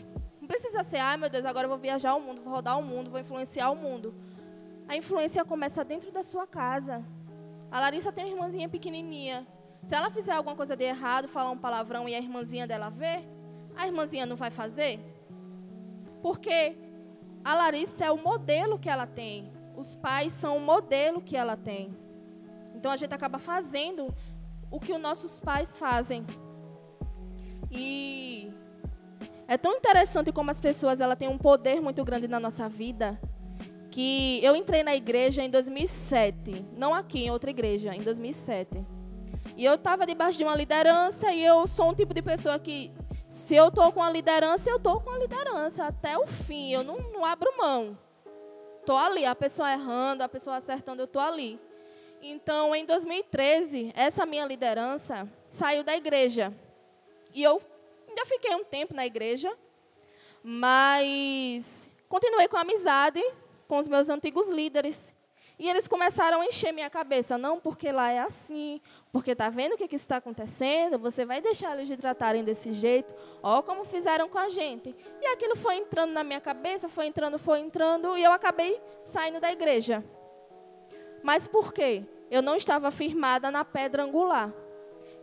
não 0.45 0.49
precisa 0.49 0.83
ser, 0.83 0.99
ai 0.99 1.17
meu 1.17 1.31
Deus, 1.31 1.47
agora 1.47 1.65
eu 1.65 1.71
vou 1.71 1.79
viajar 1.79 2.15
o 2.15 2.21
mundo, 2.21 2.43
vou 2.43 2.53
rodar 2.53 2.79
o 2.79 2.83
mundo, 2.83 3.11
vou 3.11 3.19
influenciar 3.19 3.71
o 3.71 3.75
mundo. 3.75 4.15
A 4.87 4.95
influência 4.95 5.43
começa 5.43 5.83
dentro 5.83 6.13
da 6.13 6.23
sua 6.23 6.47
casa. 6.47 7.03
A 7.71 7.81
Larissa 7.81 8.13
tem 8.13 8.27
uma 8.27 8.35
irmãzinha 8.35 8.69
pequenininha. 8.69 9.47
Se 9.83 9.95
ela 9.95 10.11
fizer 10.11 10.33
alguma 10.33 10.55
coisa 10.55 10.77
de 10.77 10.85
errado, 10.85 11.29
falar 11.29 11.51
um 11.51 11.57
palavrão 11.57 12.07
e 12.07 12.15
a 12.15 12.19
irmãzinha 12.19 12.67
dela 12.67 12.91
ver, 12.91 13.27
a 13.75 13.87
irmãzinha 13.87 14.27
não 14.27 14.37
vai 14.37 14.51
fazer? 14.51 15.01
Porque 16.21 16.77
a 17.45 17.55
Larissa 17.55 18.07
é 18.07 18.11
o 18.11 18.17
modelo 18.17 18.79
que 18.79 18.89
ela 18.89 19.07
tem. 19.07 19.53
Os 19.77 19.95
pais 19.97 20.33
são 20.33 20.57
o 20.57 20.61
modelo 20.61 21.21
que 21.21 21.37
ela 21.37 21.57
tem. 21.57 21.95
Então 22.75 22.91
a 22.91 22.97
gente 22.97 23.15
acaba 23.15 23.39
fazendo 23.39 24.15
o 24.71 24.81
que 24.81 24.93
os 24.93 25.01
nossos 25.01 25.41
pais 25.41 25.77
fazem. 25.79 26.25
E 27.71 28.51
é 29.47 29.59
tão 29.59 29.73
interessante 29.73 30.33
como 30.33 30.51
as 30.51 30.61
pessoas 30.61 31.01
ela 31.01 31.15
têm 31.15 31.29
um 31.29 31.39
poder 31.39 31.81
muito 31.81 32.03
grande 32.05 32.27
na 32.27 32.41
nossa 32.41 32.69
vida, 32.69 33.21
que 33.91 34.41
eu 34.43 34.57
entrei 34.57 34.83
na 34.83 34.95
igreja 34.95 35.43
em 35.43 35.51
2007, 35.51 36.67
não 36.77 36.95
aqui, 36.95 37.27
em 37.27 37.31
outra 37.31 37.51
igreja, 37.51 37.95
em 37.95 38.03
2007. 38.03 38.85
E 39.57 39.65
eu 39.65 39.75
estava 39.75 40.07
debaixo 40.07 40.37
de 40.39 40.45
uma 40.45 40.57
liderança 40.57 41.33
e 41.33 41.45
eu 41.45 41.67
sou 41.67 41.91
um 41.91 41.95
tipo 41.95 42.13
de 42.13 42.23
pessoa 42.23 42.59
que, 42.59 42.91
se 43.35 43.55
eu 43.55 43.69
estou 43.69 43.91
com 43.93 44.03
a 44.03 44.11
liderança, 44.11 44.71
eu 44.71 44.77
estou 44.77 45.01
com 45.01 45.11
a 45.11 45.19
liderança 45.19 45.87
até 45.87 46.17
o 46.17 46.27
fim, 46.27 46.73
eu 46.73 46.85
não, 46.85 46.97
não 47.13 47.25
abro 47.25 47.57
mão. 47.57 47.99
Estou 48.81 48.97
ali, 48.97 49.25
a 49.25 49.35
pessoa 49.35 49.73
errando, 49.73 50.23
a 50.23 50.29
pessoa 50.29 50.57
acertando, 50.57 51.03
eu 51.03 51.07
estou 51.07 51.23
ali. 51.23 51.61
Então, 52.23 52.75
em 52.75 52.85
2013, 52.85 53.93
essa 53.95 54.25
minha 54.25 54.47
liderança 54.47 55.29
saiu 55.47 55.83
da 55.83 55.97
igreja. 55.97 56.53
E 57.35 57.43
eu 57.43 57.61
Ainda 58.15 58.27
fiquei 58.27 58.55
um 58.55 58.63
tempo 58.63 58.95
na 58.95 59.05
igreja, 59.05 59.53
mas 60.41 61.85
continuei 62.09 62.47
com 62.47 62.57
a 62.57 62.61
amizade 62.61 63.21
com 63.67 63.79
os 63.79 63.89
meus 63.89 64.09
antigos 64.09 64.49
líderes. 64.49 65.13
E 65.59 65.69
eles 65.69 65.87
começaram 65.87 66.41
a 66.41 66.47
encher 66.47 66.73
minha 66.73 66.91
cabeça. 66.91 67.39
Não, 67.39 67.61
porque 67.61 67.93
lá 67.93 68.11
é 68.11 68.19
assim. 68.19 68.81
Porque 69.13 69.31
está 69.31 69.49
vendo 69.49 69.75
o 69.75 69.77
que, 69.77 69.87
que 69.87 69.95
está 69.95 70.17
acontecendo? 70.17 70.99
Você 70.99 71.25
vai 71.25 71.41
deixar 71.41 71.75
eles 71.75 71.87
de 71.87 71.97
tratarem 71.97 72.43
desse 72.43 72.73
jeito? 72.73 73.15
Ó, 73.43 73.63
como 73.63 73.85
fizeram 73.85 74.29
com 74.29 74.39
a 74.39 74.49
gente. 74.49 74.95
E 75.21 75.27
aquilo 75.29 75.55
foi 75.55 75.77
entrando 75.77 76.13
na 76.13 76.25
minha 76.25 76.41
cabeça, 76.41 76.89
foi 76.89 77.07
entrando, 77.07 77.39
foi 77.39 77.61
entrando. 77.61 78.17
E 78.19 78.25
eu 78.25 78.33
acabei 78.33 78.81
saindo 79.01 79.41
da 79.41 79.53
igreja. 79.53 80.05
Mas 81.23 81.47
por 81.47 81.73
quê? 81.73 82.05
Eu 82.31 82.43
não 82.43 82.57
estava 82.57 82.91
firmada 82.91 83.51
na 83.51 83.65
pedra 83.65 84.03
angular. 84.03 84.53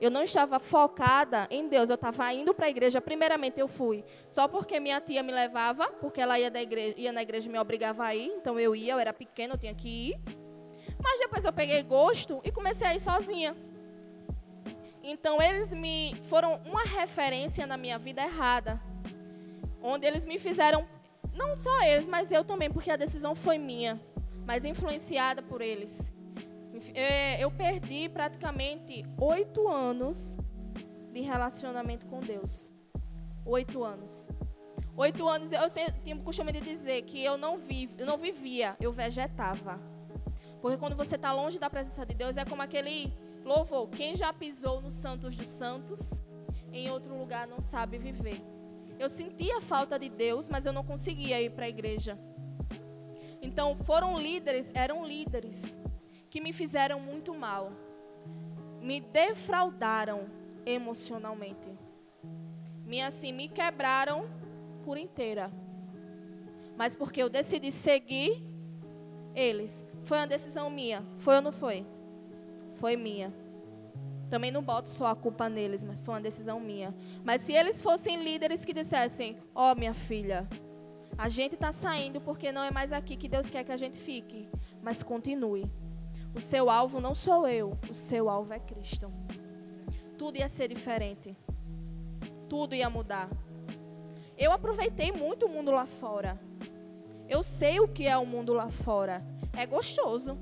Eu 0.01 0.09
não 0.09 0.23
estava 0.23 0.57
focada 0.57 1.47
em 1.51 1.67
Deus. 1.67 1.87
Eu 1.87 1.93
estava 1.93 2.33
indo 2.33 2.55
para 2.55 2.65
a 2.65 2.69
igreja. 2.71 2.99
Primeiramente, 2.99 3.59
eu 3.59 3.67
fui 3.67 4.03
só 4.27 4.47
porque 4.47 4.79
minha 4.79 4.99
tia 4.99 5.21
me 5.21 5.31
levava, 5.31 5.89
porque 5.89 6.19
ela 6.19 6.39
ia, 6.39 6.49
da 6.49 6.59
igreja, 6.59 6.95
ia 6.97 7.11
na 7.11 7.21
igreja 7.21 7.47
e 7.47 7.51
me 7.51 7.59
obrigava 7.59 8.03
a 8.05 8.15
ir. 8.15 8.29
Então, 8.29 8.59
eu 8.59 8.75
ia, 8.75 8.93
eu 8.93 8.99
era 8.99 9.13
pequena, 9.13 9.53
eu 9.53 9.59
tinha 9.59 9.75
que 9.75 10.09
ir. 10.09 10.19
Mas 11.03 11.19
depois 11.19 11.45
eu 11.45 11.53
peguei 11.53 11.83
gosto 11.83 12.41
e 12.43 12.51
comecei 12.51 12.87
a 12.87 12.95
ir 12.95 12.99
sozinha. 12.99 13.55
Então, 15.03 15.39
eles 15.39 15.71
me 15.71 16.15
foram 16.23 16.59
uma 16.65 16.81
referência 16.81 17.67
na 17.67 17.77
minha 17.77 17.99
vida 17.99 18.23
errada. 18.23 18.81
Onde 19.83 20.07
eles 20.07 20.25
me 20.25 20.39
fizeram, 20.39 20.87
não 21.31 21.55
só 21.55 21.83
eles, 21.83 22.07
mas 22.07 22.31
eu 22.31 22.43
também, 22.43 22.71
porque 22.71 22.89
a 22.89 22.95
decisão 22.95 23.35
foi 23.35 23.59
minha, 23.59 24.01
mas 24.47 24.65
influenciada 24.65 25.43
por 25.43 25.61
eles. 25.61 26.11
É, 26.93 27.41
eu 27.41 27.51
perdi 27.51 28.09
praticamente 28.09 29.05
oito 29.17 29.67
anos 29.67 30.37
de 31.11 31.21
relacionamento 31.21 32.05
com 32.07 32.19
Deus. 32.19 32.69
Oito 33.45 33.83
anos. 33.83 34.27
Oito 34.97 35.27
anos, 35.27 35.51
eu 35.51 35.61
tinha 36.03 36.15
o 36.15 36.23
costume 36.23 36.51
de 36.51 36.61
dizer 36.61 37.03
que 37.03 37.23
eu 37.23 37.37
não, 37.37 37.57
eu 37.97 38.05
não 38.05 38.17
vivia, 38.17 38.75
eu 38.79 38.91
vegetava. 38.91 39.79
Porque 40.61 40.77
quando 40.77 40.95
você 40.95 41.15
está 41.15 41.31
longe 41.31 41.57
da 41.57 41.69
presença 41.69 42.05
de 42.05 42.13
Deus, 42.13 42.37
é 42.37 42.45
como 42.45 42.61
aquele 42.61 43.11
louvor. 43.43 43.89
Quem 43.89 44.15
já 44.15 44.31
pisou 44.31 44.81
nos 44.81 44.93
Santos 44.93 45.35
dos 45.35 45.47
Santos, 45.47 46.21
em 46.71 46.89
outro 46.89 47.17
lugar 47.17 47.47
não 47.47 47.61
sabe 47.61 47.97
viver. 47.97 48.41
Eu 48.99 49.09
sentia 49.09 49.59
falta 49.61 49.97
de 49.97 50.09
Deus, 50.09 50.49
mas 50.49 50.65
eu 50.65 50.73
não 50.73 50.83
conseguia 50.83 51.41
ir 51.41 51.51
para 51.51 51.65
a 51.65 51.69
igreja. 51.69 52.19
Então, 53.41 53.75
foram 53.75 54.19
líderes, 54.19 54.71
eram 54.75 55.03
líderes 55.03 55.75
que 56.31 56.39
me 56.39 56.53
fizeram 56.53 56.97
muito 56.97 57.35
mal, 57.35 57.73
me 58.81 59.01
defraudaram 59.01 60.27
emocionalmente, 60.65 61.69
me 62.85 63.01
assim 63.01 63.33
me 63.33 63.49
quebraram 63.49 64.29
por 64.81 64.97
inteira. 64.97 65.51
Mas 66.77 66.95
porque 66.95 67.21
eu 67.21 67.29
decidi 67.29 67.69
seguir 67.69 68.41
eles, 69.35 69.83
foi 70.03 70.19
uma 70.19 70.25
decisão 70.25 70.69
minha, 70.69 71.05
foi 71.17 71.35
ou 71.35 71.41
não 71.41 71.51
foi? 71.51 71.85
Foi 72.75 72.95
minha. 72.95 73.33
Também 74.29 74.51
não 74.51 74.63
boto 74.63 74.87
só 74.87 75.07
a 75.07 75.15
culpa 75.15 75.49
neles, 75.49 75.83
mas 75.83 75.99
foi 75.99 76.13
uma 76.13 76.21
decisão 76.21 76.61
minha. 76.61 76.95
Mas 77.25 77.41
se 77.41 77.51
eles 77.51 77.81
fossem 77.81 78.23
líderes 78.23 78.63
que 78.63 78.73
dissessem: 78.73 79.37
Ó, 79.53 79.73
oh, 79.73 79.75
minha 79.75 79.93
filha, 79.93 80.47
a 81.17 81.27
gente 81.27 81.55
está 81.55 81.73
saindo 81.73 82.21
porque 82.21 82.53
não 82.53 82.63
é 82.63 82.71
mais 82.71 82.93
aqui 82.93 83.17
que 83.17 83.27
Deus 83.27 83.49
quer 83.49 83.65
que 83.65 83.71
a 83.73 83.77
gente 83.77 83.99
fique, 83.99 84.47
mas 84.81 85.03
continue. 85.03 85.69
O 86.33 86.39
seu 86.39 86.69
alvo 86.69 87.01
não 87.01 87.13
sou 87.13 87.47
eu, 87.47 87.77
o 87.89 87.93
seu 87.93 88.29
alvo 88.29 88.53
é 88.53 88.59
Cristo. 88.59 89.11
Tudo 90.17 90.37
ia 90.37 90.47
ser 90.47 90.69
diferente. 90.69 91.35
Tudo 92.47 92.73
ia 92.73 92.89
mudar. 92.89 93.29
eu 94.37 94.51
aproveitei 94.51 95.11
muito 95.11 95.45
o 95.45 95.49
mundo 95.49 95.71
lá 95.71 95.85
fora. 95.85 96.39
Eu 97.27 97.43
sei 97.43 97.79
o 97.79 97.87
que 97.87 98.07
é 98.07 98.17
o 98.17 98.25
mundo 98.25 98.53
lá 98.53 98.69
fora. 98.69 99.23
É 99.53 99.65
gostoso, 99.65 100.37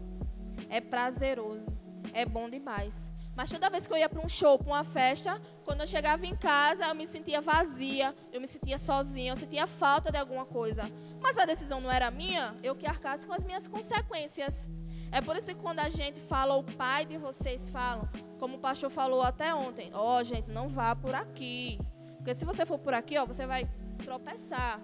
é 0.69 0.79
prazeroso, 0.79 1.75
é 2.13 2.25
bom 2.25 2.49
demais. 2.49 3.11
Mas 3.35 3.49
toda 3.49 3.69
vez 3.69 3.87
que 3.87 3.93
eu 3.93 3.97
ia 3.97 4.09
para 4.09 4.23
um 4.23 4.27
show, 4.27 4.59
para 4.59 4.67
uma 4.67 4.83
festa, 4.83 5.41
quando 5.63 5.81
eu 5.81 5.87
chegava 5.87 6.25
em 6.25 6.35
casa, 6.35 6.85
eu 6.85 6.95
me 6.95 7.07
sentia 7.07 7.39
vazia, 7.39 8.13
eu 8.31 8.41
me 8.41 8.47
sentia 8.47 8.77
sozinha, 8.77 9.31
eu 9.31 9.35
sentia 9.35 9.65
falta 9.65 10.11
de 10.11 10.17
alguma 10.17 10.45
coisa. 10.45 10.91
Mas 11.21 11.37
a 11.37 11.45
decisão 11.45 11.79
não 11.79 11.91
era 11.91 12.11
minha, 12.11 12.55
eu 12.61 12.75
que 12.75 12.85
arcasse 12.85 13.25
com 13.25 13.33
as 13.33 13.43
minhas 13.43 13.67
consequências. 13.67 14.67
É 15.11 15.21
por 15.21 15.35
isso 15.35 15.47
que 15.47 15.55
quando 15.55 15.79
a 15.79 15.89
gente 15.89 16.19
fala, 16.19 16.55
o 16.55 16.63
pai 16.63 17.05
de 17.05 17.17
vocês 17.17 17.69
falam, 17.69 18.07
como 18.39 18.57
o 18.57 18.59
pastor 18.59 18.89
falou 18.89 19.21
até 19.21 19.53
ontem, 19.53 19.89
ó, 19.93 20.17
oh, 20.17 20.23
gente, 20.23 20.51
não 20.51 20.69
vá 20.69 20.95
por 20.95 21.15
aqui. 21.15 21.79
Porque 22.17 22.35
se 22.35 22.45
você 22.45 22.65
for 22.65 22.77
por 22.77 22.93
aqui, 22.93 23.17
ó, 23.17 23.25
você 23.25 23.45
vai 23.45 23.69
tropeçar. 24.03 24.79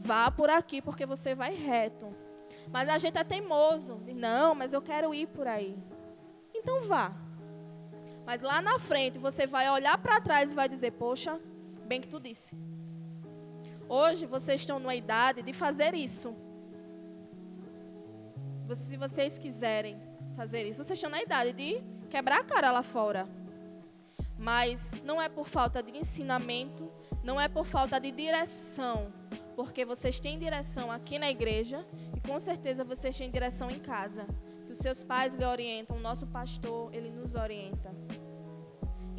Vá 0.00 0.30
por 0.30 0.48
aqui 0.48 0.80
porque 0.80 1.04
você 1.04 1.34
vai 1.34 1.54
reto. 1.54 2.14
Mas 2.70 2.88
a 2.88 2.98
gente 2.98 3.18
é 3.18 3.24
teimoso. 3.24 4.00
Não, 4.14 4.54
mas 4.54 4.72
eu 4.72 4.80
quero 4.80 5.14
ir 5.14 5.26
por 5.28 5.46
aí. 5.46 5.76
Então 6.54 6.82
vá. 6.82 7.12
Mas 8.24 8.42
lá 8.42 8.60
na 8.60 8.78
frente 8.78 9.18
você 9.18 9.46
vai 9.46 9.70
olhar 9.70 9.96
para 9.98 10.20
trás 10.20 10.52
e 10.52 10.54
vai 10.54 10.68
dizer: 10.68 10.92
Poxa, 10.92 11.40
bem 11.86 12.00
que 12.00 12.08
tu 12.08 12.20
disse. 12.20 12.56
Hoje 13.88 14.26
vocês 14.26 14.60
estão 14.60 14.78
numa 14.78 14.94
idade 14.94 15.42
de 15.42 15.52
fazer 15.52 15.94
isso. 15.94 16.36
Se 18.74 18.96
vocês 18.96 19.38
quiserem 19.38 19.98
fazer 20.36 20.66
isso, 20.66 20.82
vocês 20.82 20.98
estão 20.98 21.10
na 21.10 21.22
idade 21.22 21.52
de 21.52 21.82
quebrar 22.10 22.40
a 22.40 22.44
cara 22.44 22.70
lá 22.70 22.82
fora. 22.82 23.28
Mas 24.38 24.92
não 25.02 25.20
é 25.20 25.28
por 25.28 25.48
falta 25.48 25.82
de 25.82 25.96
ensinamento, 25.96 26.90
não 27.24 27.40
é 27.40 27.48
por 27.48 27.64
falta 27.64 27.98
de 27.98 28.10
direção, 28.10 29.12
porque 29.56 29.84
vocês 29.84 30.20
têm 30.20 30.38
direção 30.38 30.92
aqui 30.92 31.18
na 31.18 31.30
igreja 31.30 31.84
e 32.14 32.20
com 32.20 32.38
certeza 32.38 32.84
vocês 32.84 33.16
têm 33.16 33.30
direção 33.30 33.70
em 33.70 33.80
casa. 33.80 34.26
Que 34.64 34.72
os 34.72 34.78
seus 34.78 35.02
pais 35.02 35.34
lhe 35.34 35.44
orientam, 35.44 35.96
o 35.96 36.00
nosso 36.00 36.26
pastor, 36.26 36.94
ele 36.94 37.10
nos 37.10 37.34
orienta. 37.34 37.90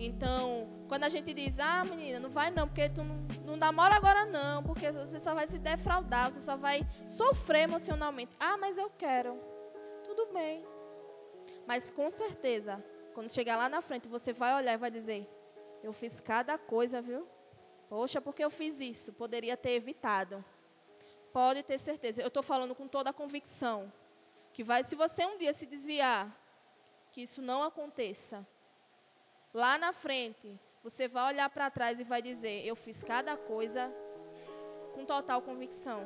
Então, 0.05 0.85
quando 0.87 1.03
a 1.03 1.09
gente 1.09 1.33
diz, 1.33 1.59
ah, 1.59 1.83
menina, 1.83 2.21
não 2.21 2.29
vai 2.29 2.49
não, 2.49 2.67
porque 2.67 2.87
tu 2.89 3.03
não, 3.03 3.17
não 3.45 3.55
namora 3.57 3.95
agora 3.95 4.25
não, 4.25 4.63
porque 4.63 4.89
você 4.91 5.19
só 5.19 5.33
vai 5.33 5.45
se 5.45 5.59
defraudar, 5.59 6.31
você 6.31 6.39
só 6.39 6.55
vai 6.55 6.87
sofrer 7.05 7.63
emocionalmente. 7.63 8.33
Ah, 8.39 8.57
mas 8.57 8.77
eu 8.77 8.89
quero. 8.89 9.37
Tudo 10.05 10.27
bem. 10.27 10.65
Mas 11.67 11.91
com 11.91 12.09
certeza, 12.09 12.83
quando 13.13 13.29
chegar 13.29 13.57
lá 13.57 13.67
na 13.67 13.81
frente, 13.81 14.07
você 14.07 14.31
vai 14.31 14.55
olhar 14.55 14.73
e 14.73 14.77
vai 14.77 14.89
dizer, 14.89 15.29
eu 15.83 15.91
fiz 15.91 16.21
cada 16.21 16.57
coisa, 16.57 17.01
viu? 17.01 17.27
Poxa, 17.89 18.21
porque 18.21 18.43
eu 18.43 18.49
fiz 18.49 18.79
isso? 18.79 19.11
Poderia 19.11 19.57
ter 19.57 19.71
evitado. 19.71 20.43
Pode 21.33 21.61
ter 21.63 21.77
certeza. 21.77 22.21
Eu 22.21 22.29
estou 22.29 22.41
falando 22.41 22.73
com 22.73 22.87
toda 22.87 23.09
a 23.09 23.13
convicção 23.13 23.91
que 24.53 24.63
vai, 24.63 24.83
se 24.83 24.95
você 24.95 25.25
um 25.25 25.37
dia 25.37 25.51
se 25.51 25.65
desviar, 25.65 26.33
que 27.11 27.21
isso 27.21 27.41
não 27.41 27.63
aconteça. 27.63 28.47
Lá 29.53 29.79
na 29.79 29.91
frente, 29.91 30.59
você 30.83 31.07
vai 31.07 31.33
olhar 31.33 31.49
para 31.49 31.71
trás 31.71 31.99
e 31.99 32.03
vai 32.03 32.21
dizer: 32.21 32.65
Eu 32.65 32.75
fiz 32.75 33.03
cada 33.03 33.35
coisa 33.35 33.91
com 34.93 35.03
total 35.03 35.41
convicção. 35.41 36.03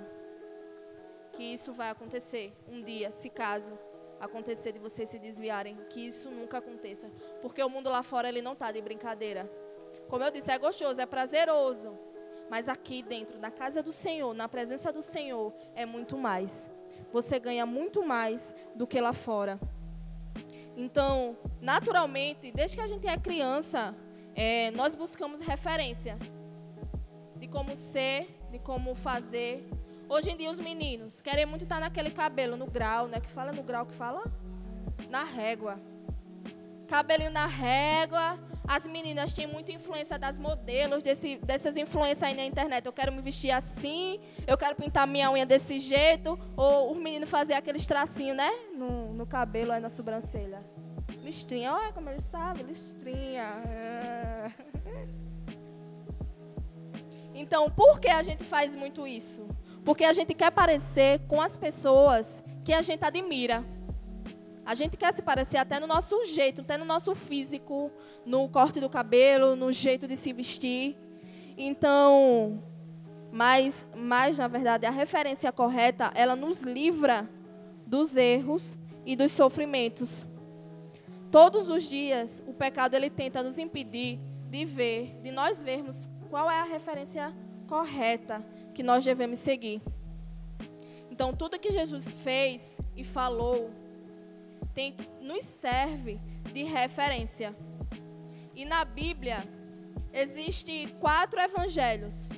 Que 1.33 1.43
isso 1.43 1.73
vai 1.73 1.89
acontecer 1.89 2.53
um 2.67 2.81
dia, 2.81 3.11
se 3.11 3.29
caso 3.29 3.77
acontecer 4.19 4.71
de 4.71 4.79
vocês 4.79 5.09
se 5.09 5.19
desviarem. 5.19 5.75
Que 5.89 6.07
isso 6.07 6.31
nunca 6.31 6.59
aconteça. 6.59 7.11
Porque 7.41 7.61
o 7.61 7.69
mundo 7.69 7.89
lá 7.89 8.01
fora 8.01 8.29
ele 8.29 8.41
não 8.41 8.53
está 8.53 8.71
de 8.71 8.81
brincadeira. 8.81 9.51
Como 10.07 10.23
eu 10.23 10.31
disse, 10.31 10.49
é 10.49 10.57
gostoso, 10.57 11.01
é 11.01 11.05
prazeroso. 11.05 11.97
Mas 12.49 12.69
aqui 12.69 13.03
dentro 13.03 13.39
da 13.39 13.51
casa 13.51 13.83
do 13.83 13.91
Senhor, 13.91 14.33
na 14.33 14.47
presença 14.47 14.91
do 14.91 15.01
Senhor, 15.01 15.53
é 15.75 15.85
muito 15.85 16.17
mais. 16.17 16.71
Você 17.11 17.39
ganha 17.39 17.65
muito 17.65 18.03
mais 18.03 18.55
do 18.73 18.87
que 18.87 19.01
lá 19.01 19.11
fora. 19.11 19.59
Então, 20.75 21.37
naturalmente, 21.61 22.51
desde 22.51 22.77
que 22.77 22.81
a 22.81 22.87
gente 22.87 23.07
é 23.07 23.17
criança, 23.17 23.95
é, 24.35 24.71
nós 24.71 24.95
buscamos 24.95 25.39
referência 25.39 26.17
de 27.37 27.47
como 27.47 27.75
ser, 27.75 28.39
de 28.51 28.59
como 28.59 28.95
fazer. 28.95 29.67
Hoje 30.09 30.31
em 30.31 30.37
dia, 30.37 30.49
os 30.49 30.59
meninos 30.59 31.21
querem 31.21 31.45
muito 31.45 31.63
estar 31.63 31.79
naquele 31.79 32.11
cabelo, 32.11 32.57
no 32.57 32.65
grau, 32.65 33.07
né? 33.07 33.19
Que 33.19 33.29
fala 33.29 33.51
no 33.51 33.63
grau, 33.63 33.85
que 33.85 33.93
fala 33.93 34.23
na 35.09 35.23
régua. 35.23 35.79
Cabelinho 36.87 37.31
na 37.31 37.45
régua, 37.45 38.37
as 38.75 38.87
meninas 38.87 39.33
têm 39.33 39.45
muita 39.45 39.71
influência 39.71 40.17
das 40.17 40.35
modelos, 40.35 41.03
desse, 41.03 41.37
dessas 41.37 41.77
influências 41.77 42.23
aí 42.23 42.33
na 42.35 42.43
internet. 42.43 42.83
Eu 42.87 42.91
quero 42.91 43.11
me 43.11 43.21
vestir 43.21 43.51
assim, 43.51 44.19
eu 44.47 44.57
quero 44.57 44.75
pintar 44.75 45.05
minha 45.05 45.29
unha 45.31 45.45
desse 45.45 45.77
jeito. 45.79 46.39
Ou 46.57 46.91
os 46.91 46.97
meninos 46.97 47.29
fazer 47.29 47.53
aqueles 47.53 47.85
tracinhos, 47.85 48.35
né? 48.35 48.49
No, 48.75 49.13
no 49.13 49.27
cabelo, 49.27 49.71
aí 49.71 49.79
na 49.79 49.89
sobrancelha. 49.89 50.63
Listrinha, 51.23 51.71
olha 51.71 51.93
como 51.93 52.09
ele 52.09 52.19
sabe, 52.19 52.63
listrinha. 52.63 53.45
Então, 57.35 57.67
por 57.71 57.99
que 57.99 58.09
a 58.09 58.21
gente 58.21 58.43
faz 58.43 58.75
muito 58.75 59.07
isso? 59.07 59.47
Porque 59.83 60.05
a 60.05 60.13
gente 60.13 60.35
quer 60.35 60.51
parecer 60.51 61.19
com 61.27 61.41
as 61.41 61.57
pessoas 61.57 62.43
que 62.63 62.71
a 62.71 62.83
gente 62.83 63.03
admira. 63.03 63.65
A 64.65 64.75
gente 64.75 64.95
quer 64.95 65.11
se 65.13 65.21
parecer 65.21 65.57
até 65.57 65.79
no 65.79 65.87
nosso 65.87 66.23
jeito, 66.25 66.61
até 66.61 66.77
no 66.77 66.85
nosso 66.85 67.13
físico, 67.13 67.91
no 68.25 68.47
corte 68.47 68.79
do 68.79 68.89
cabelo, 68.89 69.55
no 69.55 69.71
jeito 69.71 70.07
de 70.07 70.15
se 70.15 70.31
vestir. 70.31 70.97
Então, 71.57 72.63
mas, 73.31 73.87
mas 73.95 74.37
na 74.37 74.47
verdade, 74.47 74.85
a 74.85 74.91
referência 74.91 75.51
correta, 75.51 76.11
ela 76.15 76.35
nos 76.35 76.61
livra 76.61 77.29
dos 77.85 78.15
erros 78.15 78.77
e 79.05 79.15
dos 79.15 79.31
sofrimentos. 79.33 80.25
Todos 81.29 81.67
os 81.67 81.83
dias, 81.89 82.41
o 82.47 82.53
pecado 82.53 82.93
ele 82.93 83.09
tenta 83.09 83.43
nos 83.43 83.57
impedir 83.57 84.19
de 84.49 84.63
ver, 84.65 85.19
de 85.21 85.31
nós 85.31 85.61
vermos 85.61 86.07
qual 86.29 86.49
é 86.49 86.59
a 86.59 86.63
referência 86.63 87.35
correta 87.67 88.45
que 88.73 88.83
nós 88.83 89.03
devemos 89.03 89.39
seguir. 89.39 89.81
Então, 91.09 91.33
tudo 91.33 91.59
que 91.59 91.71
Jesus 91.71 92.13
fez 92.13 92.79
e 92.95 93.03
falou 93.03 93.71
tem, 94.73 94.95
nos 95.21 95.43
serve 95.43 96.19
de 96.51 96.63
referência. 96.63 97.55
E 98.55 98.65
na 98.65 98.83
Bíblia 98.83 99.47
existe 100.11 100.87
quatro 100.99 101.39
evangelhos: 101.39 102.29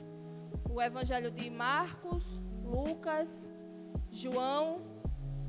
o 0.69 0.81
evangelho 0.81 1.31
de 1.31 1.49
Marcos, 1.49 2.39
Lucas, 2.63 3.49
João 4.09 4.81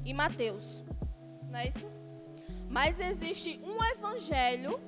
e 0.05 0.14
Mateus. 0.14 0.85
Não 1.51 1.59
é 1.59 1.68
isso? 1.68 1.87
Mas 2.68 3.01
existe 3.01 3.61
um 3.64 3.83
evangelho 3.85 4.81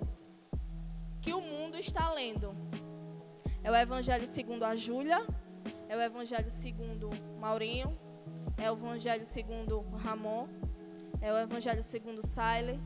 que 1.21 1.33
o 1.33 1.41
mundo 1.41 1.77
está 1.77 2.13
lendo. 2.13 2.55
É 3.63 3.71
o 3.71 3.75
evangelho 3.75 4.27
segundo 4.27 4.65
a 4.65 4.75
Júlia, 4.75 5.27
é 5.89 5.97
o 5.97 6.01
evangelho 6.01 6.51
segundo 6.51 7.11
Maurinho, 7.41 7.99
é 8.57 8.71
o 8.71 8.75
evangelho 8.75 9.27
segundo 9.27 9.81
Ramon 9.97 10.49
é 11.21 11.33
o 11.33 11.39
Evangelho 11.39 11.83
segundo 11.83 12.25
Siley, 12.25 12.79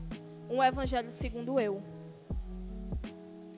um 0.49 0.63
Evangelho 0.63 1.11
segundo 1.11 1.61
eu. 1.61 1.83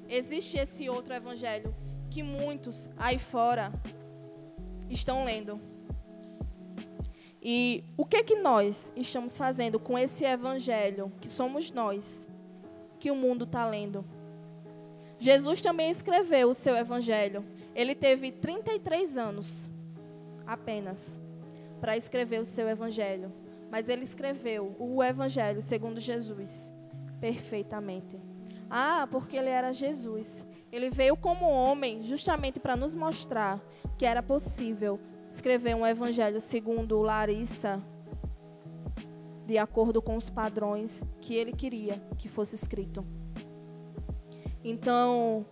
Existe 0.09 0.59
esse 0.59 0.89
outro 0.89 1.15
Evangelho 1.15 1.75
que 2.11 2.23
muitos 2.23 2.89
aí 2.97 3.19
fora 3.19 3.73
estão 4.91 5.25
lendo. 5.25 5.61
E 7.41 7.85
o 7.97 8.05
que 8.05 8.23
que 8.23 8.37
nós 8.37 8.93
estamos 8.97 9.37
fazendo 9.37 9.79
com 9.79 9.99
esse 9.99 10.25
Evangelho 10.25 11.13
que 11.21 11.29
somos 11.29 11.71
nós, 11.71 12.27
que 12.99 13.11
o 13.11 13.17
mundo 13.17 13.45
está 13.45 13.67
lendo? 13.67 14.05
Jesus 15.19 15.61
também 15.61 15.91
escreveu 15.91 16.51
o 16.51 16.55
seu 16.55 16.77
Evangelho. 16.77 17.45
Ele 17.75 17.95
teve 17.95 18.33
33 18.33 19.17
anos 19.17 19.69
apenas 20.47 21.21
para 21.81 21.97
escrever 21.97 22.41
o 22.41 22.45
seu 22.45 22.69
Evangelho 22.69 23.44
mas 23.75 23.89
ele 23.89 24.05
escreveu 24.05 24.77
o 24.79 25.03
Evangelho 25.03 25.61
segundo 25.61 25.99
Jesus 25.99 26.73
perfeitamente. 27.19 28.17
Ah, 28.71 29.09
porque 29.11 29.37
ele 29.37 29.49
era 29.49 29.73
Jesus. 29.73 30.47
Ele 30.71 30.91
veio 30.91 31.17
como 31.17 31.51
homem 31.51 32.01
justamente 32.01 32.61
para 32.61 32.77
nos 32.77 32.95
mostrar 32.95 33.61
que 33.99 34.07
era 34.07 34.23
possível 34.23 35.01
escrever 35.29 35.75
um 35.75 35.85
evangelho 35.85 36.41
segundo 36.41 37.03
Larissa, 37.03 37.83
de 39.45 39.59
acordo 39.59 40.01
com 40.01 40.15
os 40.15 40.31
padrões 40.31 41.03
que 41.21 41.35
ele 41.35 41.51
queria 41.53 42.01
que 42.17 42.29
fosse 42.29 42.55
escrito. 42.55 43.05
Então, 44.63 45.45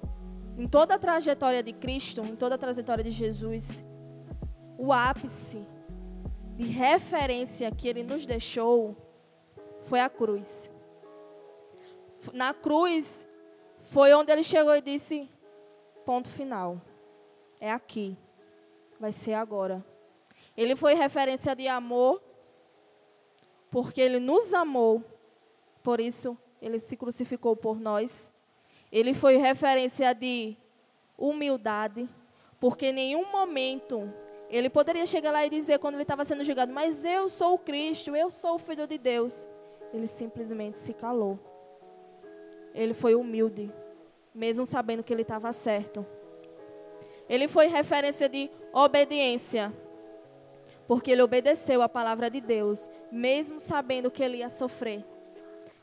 em 0.56 0.68
toda 0.68 0.94
a 0.94 0.98
trajetória 0.98 1.60
de 1.60 1.72
Cristo, 1.72 2.20
em 2.20 2.36
toda 2.36 2.54
a 2.54 2.58
trajetória 2.58 3.02
de 3.02 3.10
Jesus, 3.10 3.84
o 4.78 4.92
ápice 4.92 5.66
de 6.56 6.64
referência 6.64 7.70
que 7.70 7.88
ele 7.88 8.02
nos 8.02 8.26
deixou 8.26 8.96
foi 9.82 10.00
a 10.00 10.08
cruz. 10.08 10.70
Na 12.32 12.54
cruz 12.54 13.26
foi 13.80 14.12
onde 14.14 14.30
ele 14.30 14.42
chegou 14.42 14.74
e 14.76 14.80
disse: 14.80 15.28
ponto 16.04 16.28
final. 16.28 16.80
É 17.60 17.70
aqui. 17.70 18.16
vai 18.98 19.12
ser 19.12 19.34
agora. 19.34 19.84
Ele 20.56 20.76
foi 20.76 20.94
referência 20.94 21.54
de 21.54 21.66
amor, 21.66 22.22
porque 23.70 24.00
ele 24.00 24.18
nos 24.18 24.52
amou, 24.52 25.02
por 25.82 26.00
isso 26.00 26.36
ele 26.60 26.78
se 26.78 26.96
crucificou 26.96 27.56
por 27.56 27.80
nós. 27.80 28.30
Ele 28.90 29.14
foi 29.14 29.36
referência 29.36 30.12
de 30.14 30.56
humildade, 31.16 32.08
porque 32.60 32.86
em 32.86 32.92
nenhum 32.92 33.30
momento 33.30 34.12
ele 34.56 34.68
poderia 34.68 35.06
chegar 35.06 35.30
lá 35.30 35.46
e 35.46 35.50
dizer, 35.50 35.78
quando 35.78 35.94
ele 35.94 36.02
estava 36.02 36.24
sendo 36.26 36.44
julgado, 36.44 36.72
mas 36.72 37.04
eu 37.06 37.28
sou 37.28 37.54
o 37.54 37.58
Cristo, 37.58 38.14
eu 38.14 38.30
sou 38.30 38.56
o 38.56 38.58
Filho 38.58 38.86
de 38.86 38.98
Deus. 38.98 39.46
Ele 39.94 40.06
simplesmente 40.06 40.76
se 40.76 40.92
calou. 40.92 41.38
Ele 42.74 42.92
foi 42.92 43.14
humilde, 43.14 43.72
mesmo 44.34 44.66
sabendo 44.66 45.02
que 45.02 45.12
ele 45.12 45.22
estava 45.22 45.50
certo. 45.52 46.04
Ele 47.28 47.48
foi 47.48 47.66
referência 47.66 48.28
de 48.28 48.50
obediência, 48.74 49.72
porque 50.86 51.12
ele 51.12 51.22
obedeceu 51.22 51.80
a 51.80 51.88
palavra 51.88 52.28
de 52.28 52.40
Deus, 52.40 52.90
mesmo 53.10 53.58
sabendo 53.58 54.10
que 54.10 54.22
ele 54.22 54.38
ia 54.38 54.50
sofrer. 54.50 55.02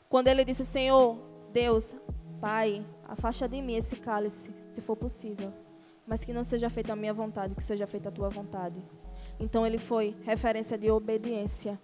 Quando 0.08 0.28
ele 0.28 0.44
disse: 0.44 0.64
Senhor, 0.64 1.18
Deus, 1.52 1.96
Pai, 2.40 2.86
afasta 3.04 3.48
de 3.48 3.60
mim 3.60 3.74
esse 3.74 3.96
cálice, 3.96 4.54
se 4.68 4.80
for 4.80 4.96
possível, 4.96 5.52
mas 6.10 6.24
que 6.24 6.32
não 6.32 6.42
seja 6.42 6.68
feita 6.68 6.92
a 6.92 6.96
minha 6.96 7.14
vontade, 7.14 7.54
que 7.54 7.62
seja 7.62 7.86
feita 7.86 8.08
a 8.08 8.12
tua 8.12 8.28
vontade. 8.28 8.82
Então 9.38 9.64
ele 9.64 9.78
foi 9.78 10.16
referência 10.24 10.76
de 10.76 10.90
obediência. 10.90 11.80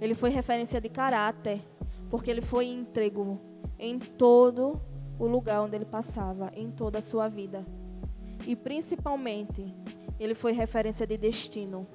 Ele 0.00 0.14
foi 0.14 0.30
referência 0.30 0.80
de 0.80 0.88
caráter, 0.88 1.60
porque 2.08 2.30
ele 2.30 2.40
foi 2.40 2.66
íntegro 2.66 3.40
em 3.76 3.98
todo 3.98 4.80
o 5.18 5.26
lugar 5.26 5.62
onde 5.62 5.74
ele 5.74 5.84
passava, 5.84 6.52
em 6.54 6.70
toda 6.70 6.98
a 6.98 7.02
sua 7.02 7.26
vida. 7.26 7.66
E 8.46 8.54
principalmente, 8.54 9.74
ele 10.20 10.34
foi 10.34 10.52
referência 10.52 11.04
de 11.04 11.18
destino. 11.18 11.88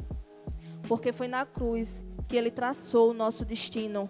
Porque 0.89 1.13
foi 1.13 1.29
na 1.29 1.45
cruz 1.45 2.03
que 2.27 2.35
ele 2.35 2.51
traçou 2.51 3.11
o 3.11 3.13
nosso 3.13 3.45
destino. 3.45 4.09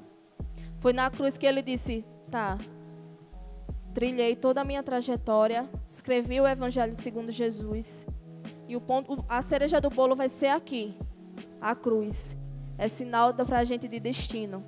Foi 0.78 0.94
na 0.94 1.12
cruz 1.12 1.38
que 1.38 1.46
ele 1.46 1.62
disse: 1.62 2.04
tá, 2.32 2.58
trilhei 3.94 4.36
toda 4.36 4.62
a 4.62 4.64
minha 4.64 4.84
trajetória, 4.84 5.70
escrevi 5.90 6.40
o 6.40 6.48
Evangelho 6.48 6.96
segundo 6.96 7.32
Jesus. 7.32 8.06
E 8.68 8.76
o 8.76 8.82
ponto, 8.82 9.24
a 9.30 9.42
cereja 9.42 9.80
do 9.80 9.90
bolo 9.90 10.16
vai 10.16 10.30
ser 10.30 10.48
aqui, 10.48 10.98
a 11.62 11.74
cruz. 11.74 12.36
É 12.78 12.88
sinal 12.88 13.34
para 13.34 13.60
a 13.60 13.64
gente 13.64 13.88
de 13.88 14.00
destino. 14.00 14.64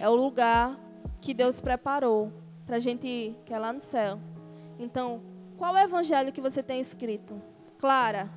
É 0.00 0.08
o 0.08 0.14
lugar 0.14 0.78
que 1.20 1.34
Deus 1.34 1.60
preparou 1.60 2.32
para 2.64 2.76
a 2.76 2.78
gente 2.80 3.06
ir, 3.06 3.36
que 3.44 3.52
é 3.52 3.58
lá 3.58 3.72
no 3.72 3.80
céu. 3.80 4.18
Então, 4.78 5.20
qual 5.56 5.76
é 5.76 5.82
o 5.82 5.86
evangelho 5.86 6.32
que 6.32 6.40
você 6.40 6.62
tem 6.62 6.80
escrito? 6.80 7.40
Clara, 7.78 8.30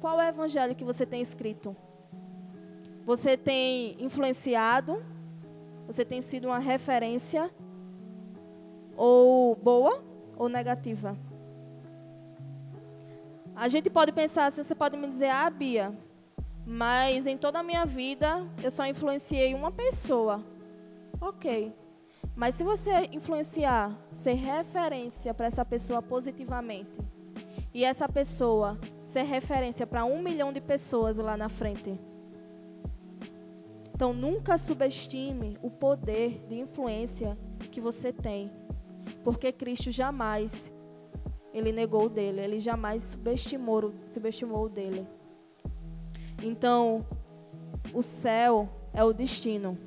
qual 0.00 0.20
é 0.20 0.26
o 0.26 0.28
evangelho 0.28 0.74
que 0.74 0.84
você 0.84 1.04
tem 1.04 1.20
escrito? 1.20 1.76
Você 3.04 3.36
tem 3.36 3.96
influenciado? 4.02 5.02
Você 5.86 6.04
tem 6.04 6.20
sido 6.20 6.48
uma 6.48 6.58
referência 6.58 7.50
ou 8.98 9.54
boa 9.56 10.04
ou 10.36 10.48
negativa? 10.48 11.16
A 13.56 13.68
gente 13.68 13.88
pode 13.88 14.12
pensar 14.12 14.46
assim, 14.46 14.62
você 14.62 14.74
pode 14.74 14.96
me 14.96 15.08
dizer, 15.08 15.30
ah, 15.30 15.48
Bia, 15.48 15.96
mas 16.66 17.26
em 17.26 17.38
toda 17.38 17.60
a 17.60 17.62
minha 17.62 17.86
vida 17.86 18.46
eu 18.62 18.70
só 18.70 18.84
influenciei 18.84 19.54
uma 19.54 19.72
pessoa. 19.72 20.44
Ok. 21.20 21.72
Mas 22.36 22.54
se 22.54 22.62
você 22.62 23.08
influenciar, 23.12 23.96
ser 24.12 24.34
referência 24.34 25.32
para 25.32 25.46
essa 25.46 25.64
pessoa 25.64 26.02
positivamente, 26.02 27.00
e 27.74 27.84
essa 27.84 28.08
pessoa 28.08 28.78
ser 29.04 29.22
referência 29.22 29.86
para 29.86 30.04
um 30.04 30.22
milhão 30.22 30.52
de 30.52 30.60
pessoas 30.60 31.18
lá 31.18 31.36
na 31.36 31.48
frente. 31.48 31.98
Então, 33.94 34.12
nunca 34.12 34.56
subestime 34.56 35.58
o 35.62 35.70
poder 35.70 36.44
de 36.48 36.60
influência 36.60 37.36
que 37.70 37.80
você 37.80 38.12
tem. 38.12 38.50
Porque 39.24 39.52
Cristo 39.52 39.90
jamais, 39.90 40.72
ele 41.52 41.72
negou 41.72 42.06
o 42.06 42.08
dele, 42.08 42.40
ele 42.40 42.60
jamais 42.60 43.02
subestimou, 43.02 43.92
subestimou 44.06 44.64
o 44.64 44.68
dele. 44.68 45.06
Então, 46.42 47.04
o 47.92 48.02
céu 48.02 48.68
é 48.92 49.02
o 49.02 49.12
destino 49.12 49.78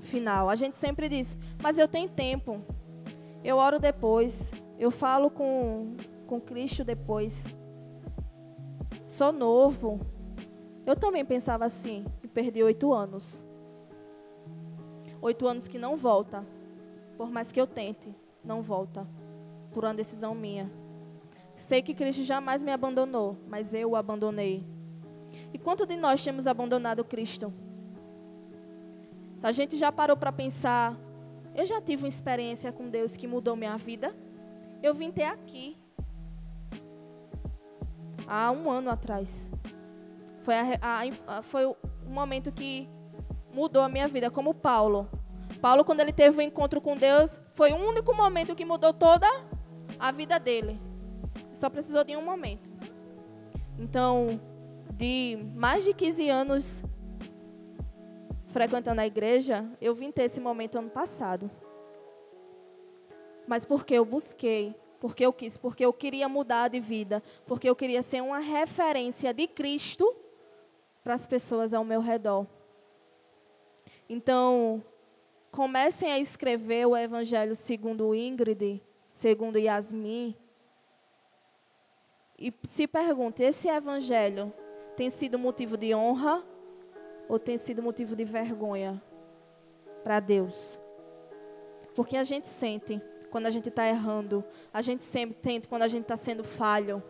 final. 0.00 0.48
A 0.48 0.54
gente 0.54 0.76
sempre 0.76 1.08
diz, 1.08 1.36
mas 1.60 1.78
eu 1.78 1.88
tenho 1.88 2.08
tempo. 2.08 2.60
Eu 3.42 3.56
oro 3.56 3.78
depois. 3.78 4.52
Eu 4.78 4.90
falo 4.90 5.30
com, 5.30 5.96
com 6.26 6.40
Cristo 6.40 6.84
depois. 6.84 7.54
Sou 9.08 9.32
novo. 9.32 10.00
Eu 10.86 10.94
também 10.94 11.24
pensava 11.24 11.64
assim 11.64 12.04
e 12.22 12.28
perdi 12.28 12.62
oito 12.62 12.92
anos. 12.92 13.44
Oito 15.20 15.46
anos 15.46 15.66
que 15.66 15.78
não 15.78 15.96
volta. 15.96 16.44
Por 17.16 17.30
mais 17.30 17.50
que 17.50 17.60
eu 17.60 17.66
tente, 17.66 18.14
não 18.44 18.62
volta. 18.62 19.06
Por 19.72 19.84
uma 19.84 19.94
decisão 19.94 20.34
minha. 20.34 20.70
Sei 21.56 21.82
que 21.82 21.94
Cristo 21.94 22.22
jamais 22.22 22.62
me 22.62 22.72
abandonou, 22.72 23.36
mas 23.48 23.74
eu 23.74 23.90
o 23.90 23.96
abandonei. 23.96 24.64
E 25.52 25.58
quanto 25.58 25.86
de 25.86 25.96
nós 25.96 26.22
temos 26.22 26.46
abandonado 26.46 27.04
Cristo? 27.04 27.52
A 29.42 29.52
gente 29.52 29.76
já 29.76 29.92
parou 29.92 30.16
para 30.16 30.32
pensar, 30.32 30.96
eu 31.54 31.66
já 31.66 31.80
tive 31.80 32.04
uma 32.04 32.08
experiência 32.08 32.72
com 32.72 32.88
Deus 32.88 33.16
que 33.16 33.26
mudou 33.26 33.54
minha 33.54 33.76
vida? 33.76 34.14
Eu 34.82 34.94
vim 34.94 35.12
ter 35.12 35.24
aqui. 35.24 35.76
Há 38.26 38.50
um 38.50 38.70
ano 38.70 38.90
atrás. 38.90 39.50
Foi, 40.40 40.54
a, 40.54 41.02
a, 41.26 41.42
foi 41.42 41.66
o 41.66 41.76
momento 42.06 42.50
que 42.50 42.88
mudou 43.52 43.82
a 43.82 43.88
minha 43.88 44.08
vida, 44.08 44.30
como 44.30 44.52
Paulo. 44.52 45.08
Paulo, 45.64 45.82
quando 45.82 46.00
ele 46.00 46.12
teve 46.12 46.36
o 46.36 46.40
um 46.40 46.42
encontro 46.42 46.78
com 46.78 46.94
Deus, 46.94 47.40
foi 47.54 47.72
o 47.72 47.76
único 47.76 48.14
momento 48.14 48.54
que 48.54 48.66
mudou 48.66 48.92
toda 48.92 49.26
a 49.98 50.12
vida 50.12 50.38
dele. 50.38 50.78
Só 51.54 51.70
precisou 51.70 52.04
de 52.04 52.14
um 52.14 52.20
momento. 52.20 52.68
Então, 53.78 54.38
de 54.92 55.38
mais 55.54 55.82
de 55.82 55.94
15 55.94 56.28
anos 56.28 56.84
frequentando 58.48 59.00
a 59.00 59.06
igreja, 59.06 59.64
eu 59.80 59.94
vim 59.94 60.12
ter 60.12 60.24
esse 60.24 60.38
momento 60.38 60.76
ano 60.76 60.90
passado. 60.90 61.50
Mas 63.48 63.64
porque 63.64 63.94
eu 63.94 64.04
busquei, 64.04 64.74
porque 65.00 65.24
eu 65.24 65.32
quis, 65.32 65.56
porque 65.56 65.82
eu 65.82 65.94
queria 65.94 66.28
mudar 66.28 66.68
de 66.68 66.78
vida, 66.78 67.22
porque 67.46 67.70
eu 67.70 67.74
queria 67.74 68.02
ser 68.02 68.22
uma 68.22 68.38
referência 68.38 69.32
de 69.32 69.46
Cristo 69.46 70.14
para 71.02 71.14
as 71.14 71.26
pessoas 71.26 71.72
ao 71.72 71.84
meu 71.84 72.02
redor. 72.02 72.46
Então, 74.06 74.84
comecem 75.54 76.10
a 76.10 76.18
escrever 76.18 76.84
o 76.84 76.96
Evangelho 76.96 77.54
segundo 77.54 78.12
Ingrid, 78.12 78.82
segundo 79.08 79.56
Yasmin, 79.56 80.36
e 82.36 82.52
se 82.64 82.88
pergunte: 82.88 83.44
esse 83.44 83.68
Evangelho 83.68 84.52
tem 84.96 85.08
sido 85.08 85.38
motivo 85.38 85.76
de 85.76 85.94
honra 85.94 86.44
ou 87.28 87.38
tem 87.38 87.56
sido 87.56 87.80
motivo 87.80 88.16
de 88.16 88.24
vergonha 88.24 89.00
para 90.02 90.18
Deus? 90.18 90.76
Porque 91.94 92.16
a 92.16 92.24
gente 92.24 92.48
sente 92.48 93.00
quando 93.30 93.46
a 93.46 93.50
gente 93.50 93.68
está 93.68 93.86
errando, 93.86 94.44
a 94.72 94.82
gente 94.82 95.04
sempre 95.04 95.36
tenta 95.36 95.68
quando 95.68 95.82
a 95.82 95.88
gente 95.88 96.02
está 96.02 96.16
sendo 96.16 96.42
falho. 96.42 97.00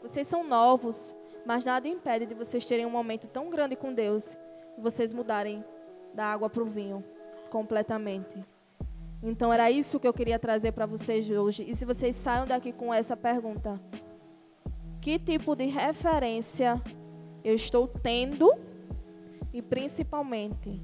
Vocês 0.00 0.26
são 0.26 0.42
novos, 0.42 1.14
mas 1.44 1.66
nada 1.66 1.86
impede 1.86 2.24
de 2.24 2.34
vocês 2.34 2.64
terem 2.64 2.86
um 2.86 2.90
momento 2.90 3.28
tão 3.28 3.50
grande 3.50 3.76
com 3.76 3.92
Deus 3.92 4.34
e 4.78 4.80
vocês 4.80 5.12
mudarem 5.12 5.62
da 6.14 6.24
água 6.24 6.48
para 6.48 6.62
o 6.62 6.66
vinho 6.66 7.04
completamente. 7.48 8.44
Então 9.22 9.52
era 9.52 9.70
isso 9.70 9.98
que 9.98 10.06
eu 10.06 10.14
queria 10.14 10.38
trazer 10.38 10.72
para 10.72 10.86
vocês 10.86 11.28
hoje. 11.28 11.64
E 11.68 11.74
se 11.74 11.84
vocês 11.84 12.14
saiam 12.14 12.46
daqui 12.46 12.72
com 12.72 12.94
essa 12.94 13.16
pergunta: 13.16 13.80
que 15.00 15.18
tipo 15.18 15.56
de 15.56 15.66
referência 15.66 16.80
eu 17.42 17.54
estou 17.54 17.88
tendo 17.88 18.52
e 19.52 19.62
principalmente, 19.62 20.82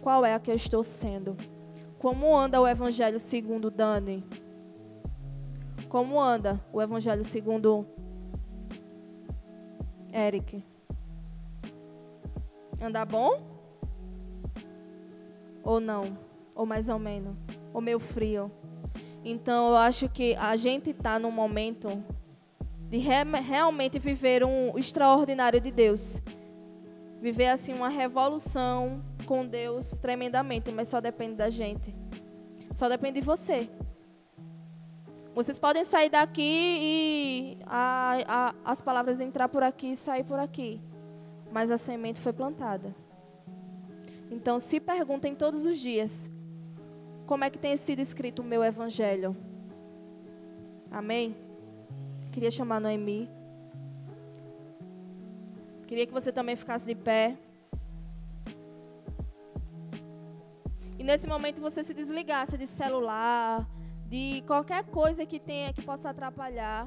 qual 0.00 0.24
é 0.24 0.34
a 0.34 0.40
que 0.40 0.50
eu 0.50 0.54
estou 0.54 0.82
sendo? 0.82 1.36
Como 1.98 2.36
anda 2.36 2.60
o 2.60 2.66
Evangelho 2.66 3.18
segundo 3.18 3.70
Dani? 3.70 4.24
Como 5.88 6.20
anda 6.20 6.60
o 6.72 6.82
Evangelho 6.82 7.24
segundo 7.24 7.86
Eric? 10.12 10.64
Anda 12.82 13.04
bom? 13.04 13.55
Ou 15.66 15.78
não? 15.78 16.16
Ou 16.54 16.64
mais 16.64 16.88
ou 16.88 16.98
menos? 16.98 17.36
Ou 17.74 17.82
meio 17.82 17.98
frio? 17.98 18.50
Então, 19.22 19.68
eu 19.68 19.76
acho 19.76 20.08
que 20.08 20.34
a 20.36 20.56
gente 20.56 20.90
está 20.90 21.18
num 21.18 21.30
momento 21.30 22.02
de 22.88 22.96
re 22.96 23.24
realmente 23.44 23.98
viver 23.98 24.42
um 24.42 24.78
extraordinário 24.78 25.60
de 25.60 25.70
Deus 25.70 26.22
viver 27.20 27.48
assim 27.48 27.72
uma 27.72 27.88
revolução 27.88 29.02
com 29.26 29.44
Deus 29.46 29.96
tremendamente, 29.96 30.70
mas 30.70 30.88
só 30.88 31.00
depende 31.00 31.34
da 31.34 31.50
gente. 31.50 31.94
Só 32.72 32.88
depende 32.88 33.20
de 33.20 33.26
você. 33.26 33.68
Vocês 35.34 35.58
podem 35.58 35.84
sair 35.84 36.08
daqui 36.08 36.42
e 36.42 37.58
a, 37.66 38.18
a, 38.26 38.54
as 38.64 38.80
palavras 38.80 39.20
entrar 39.20 39.48
por 39.48 39.62
aqui 39.62 39.92
e 39.92 39.96
sair 39.96 40.24
por 40.24 40.38
aqui. 40.38 40.80
Mas 41.52 41.70
a 41.70 41.76
semente 41.76 42.20
foi 42.20 42.32
plantada. 42.32 42.94
Então 44.30 44.58
se 44.58 44.80
perguntem 44.80 45.34
todos 45.34 45.64
os 45.64 45.78
dias: 45.78 46.28
como 47.26 47.44
é 47.44 47.50
que 47.50 47.58
tem 47.58 47.76
sido 47.76 48.00
escrito 48.00 48.40
o 48.40 48.44
meu 48.44 48.62
evangelho? 48.62 49.36
Amém? 50.90 51.36
Queria 52.32 52.50
chamar 52.50 52.80
Noemi. 52.80 53.28
Queria 55.86 56.06
que 56.06 56.12
você 56.12 56.32
também 56.32 56.56
ficasse 56.56 56.86
de 56.86 56.94
pé. 56.94 57.36
E 60.98 61.04
nesse 61.04 61.26
momento 61.26 61.60
você 61.60 61.82
se 61.82 61.94
desligasse 61.94 62.56
de 62.58 62.66
celular, 62.66 63.68
de 64.08 64.42
qualquer 64.46 64.84
coisa 64.84 65.26
que 65.26 65.38
tenha 65.38 65.72
que 65.72 65.82
possa 65.82 66.10
atrapalhar. 66.10 66.86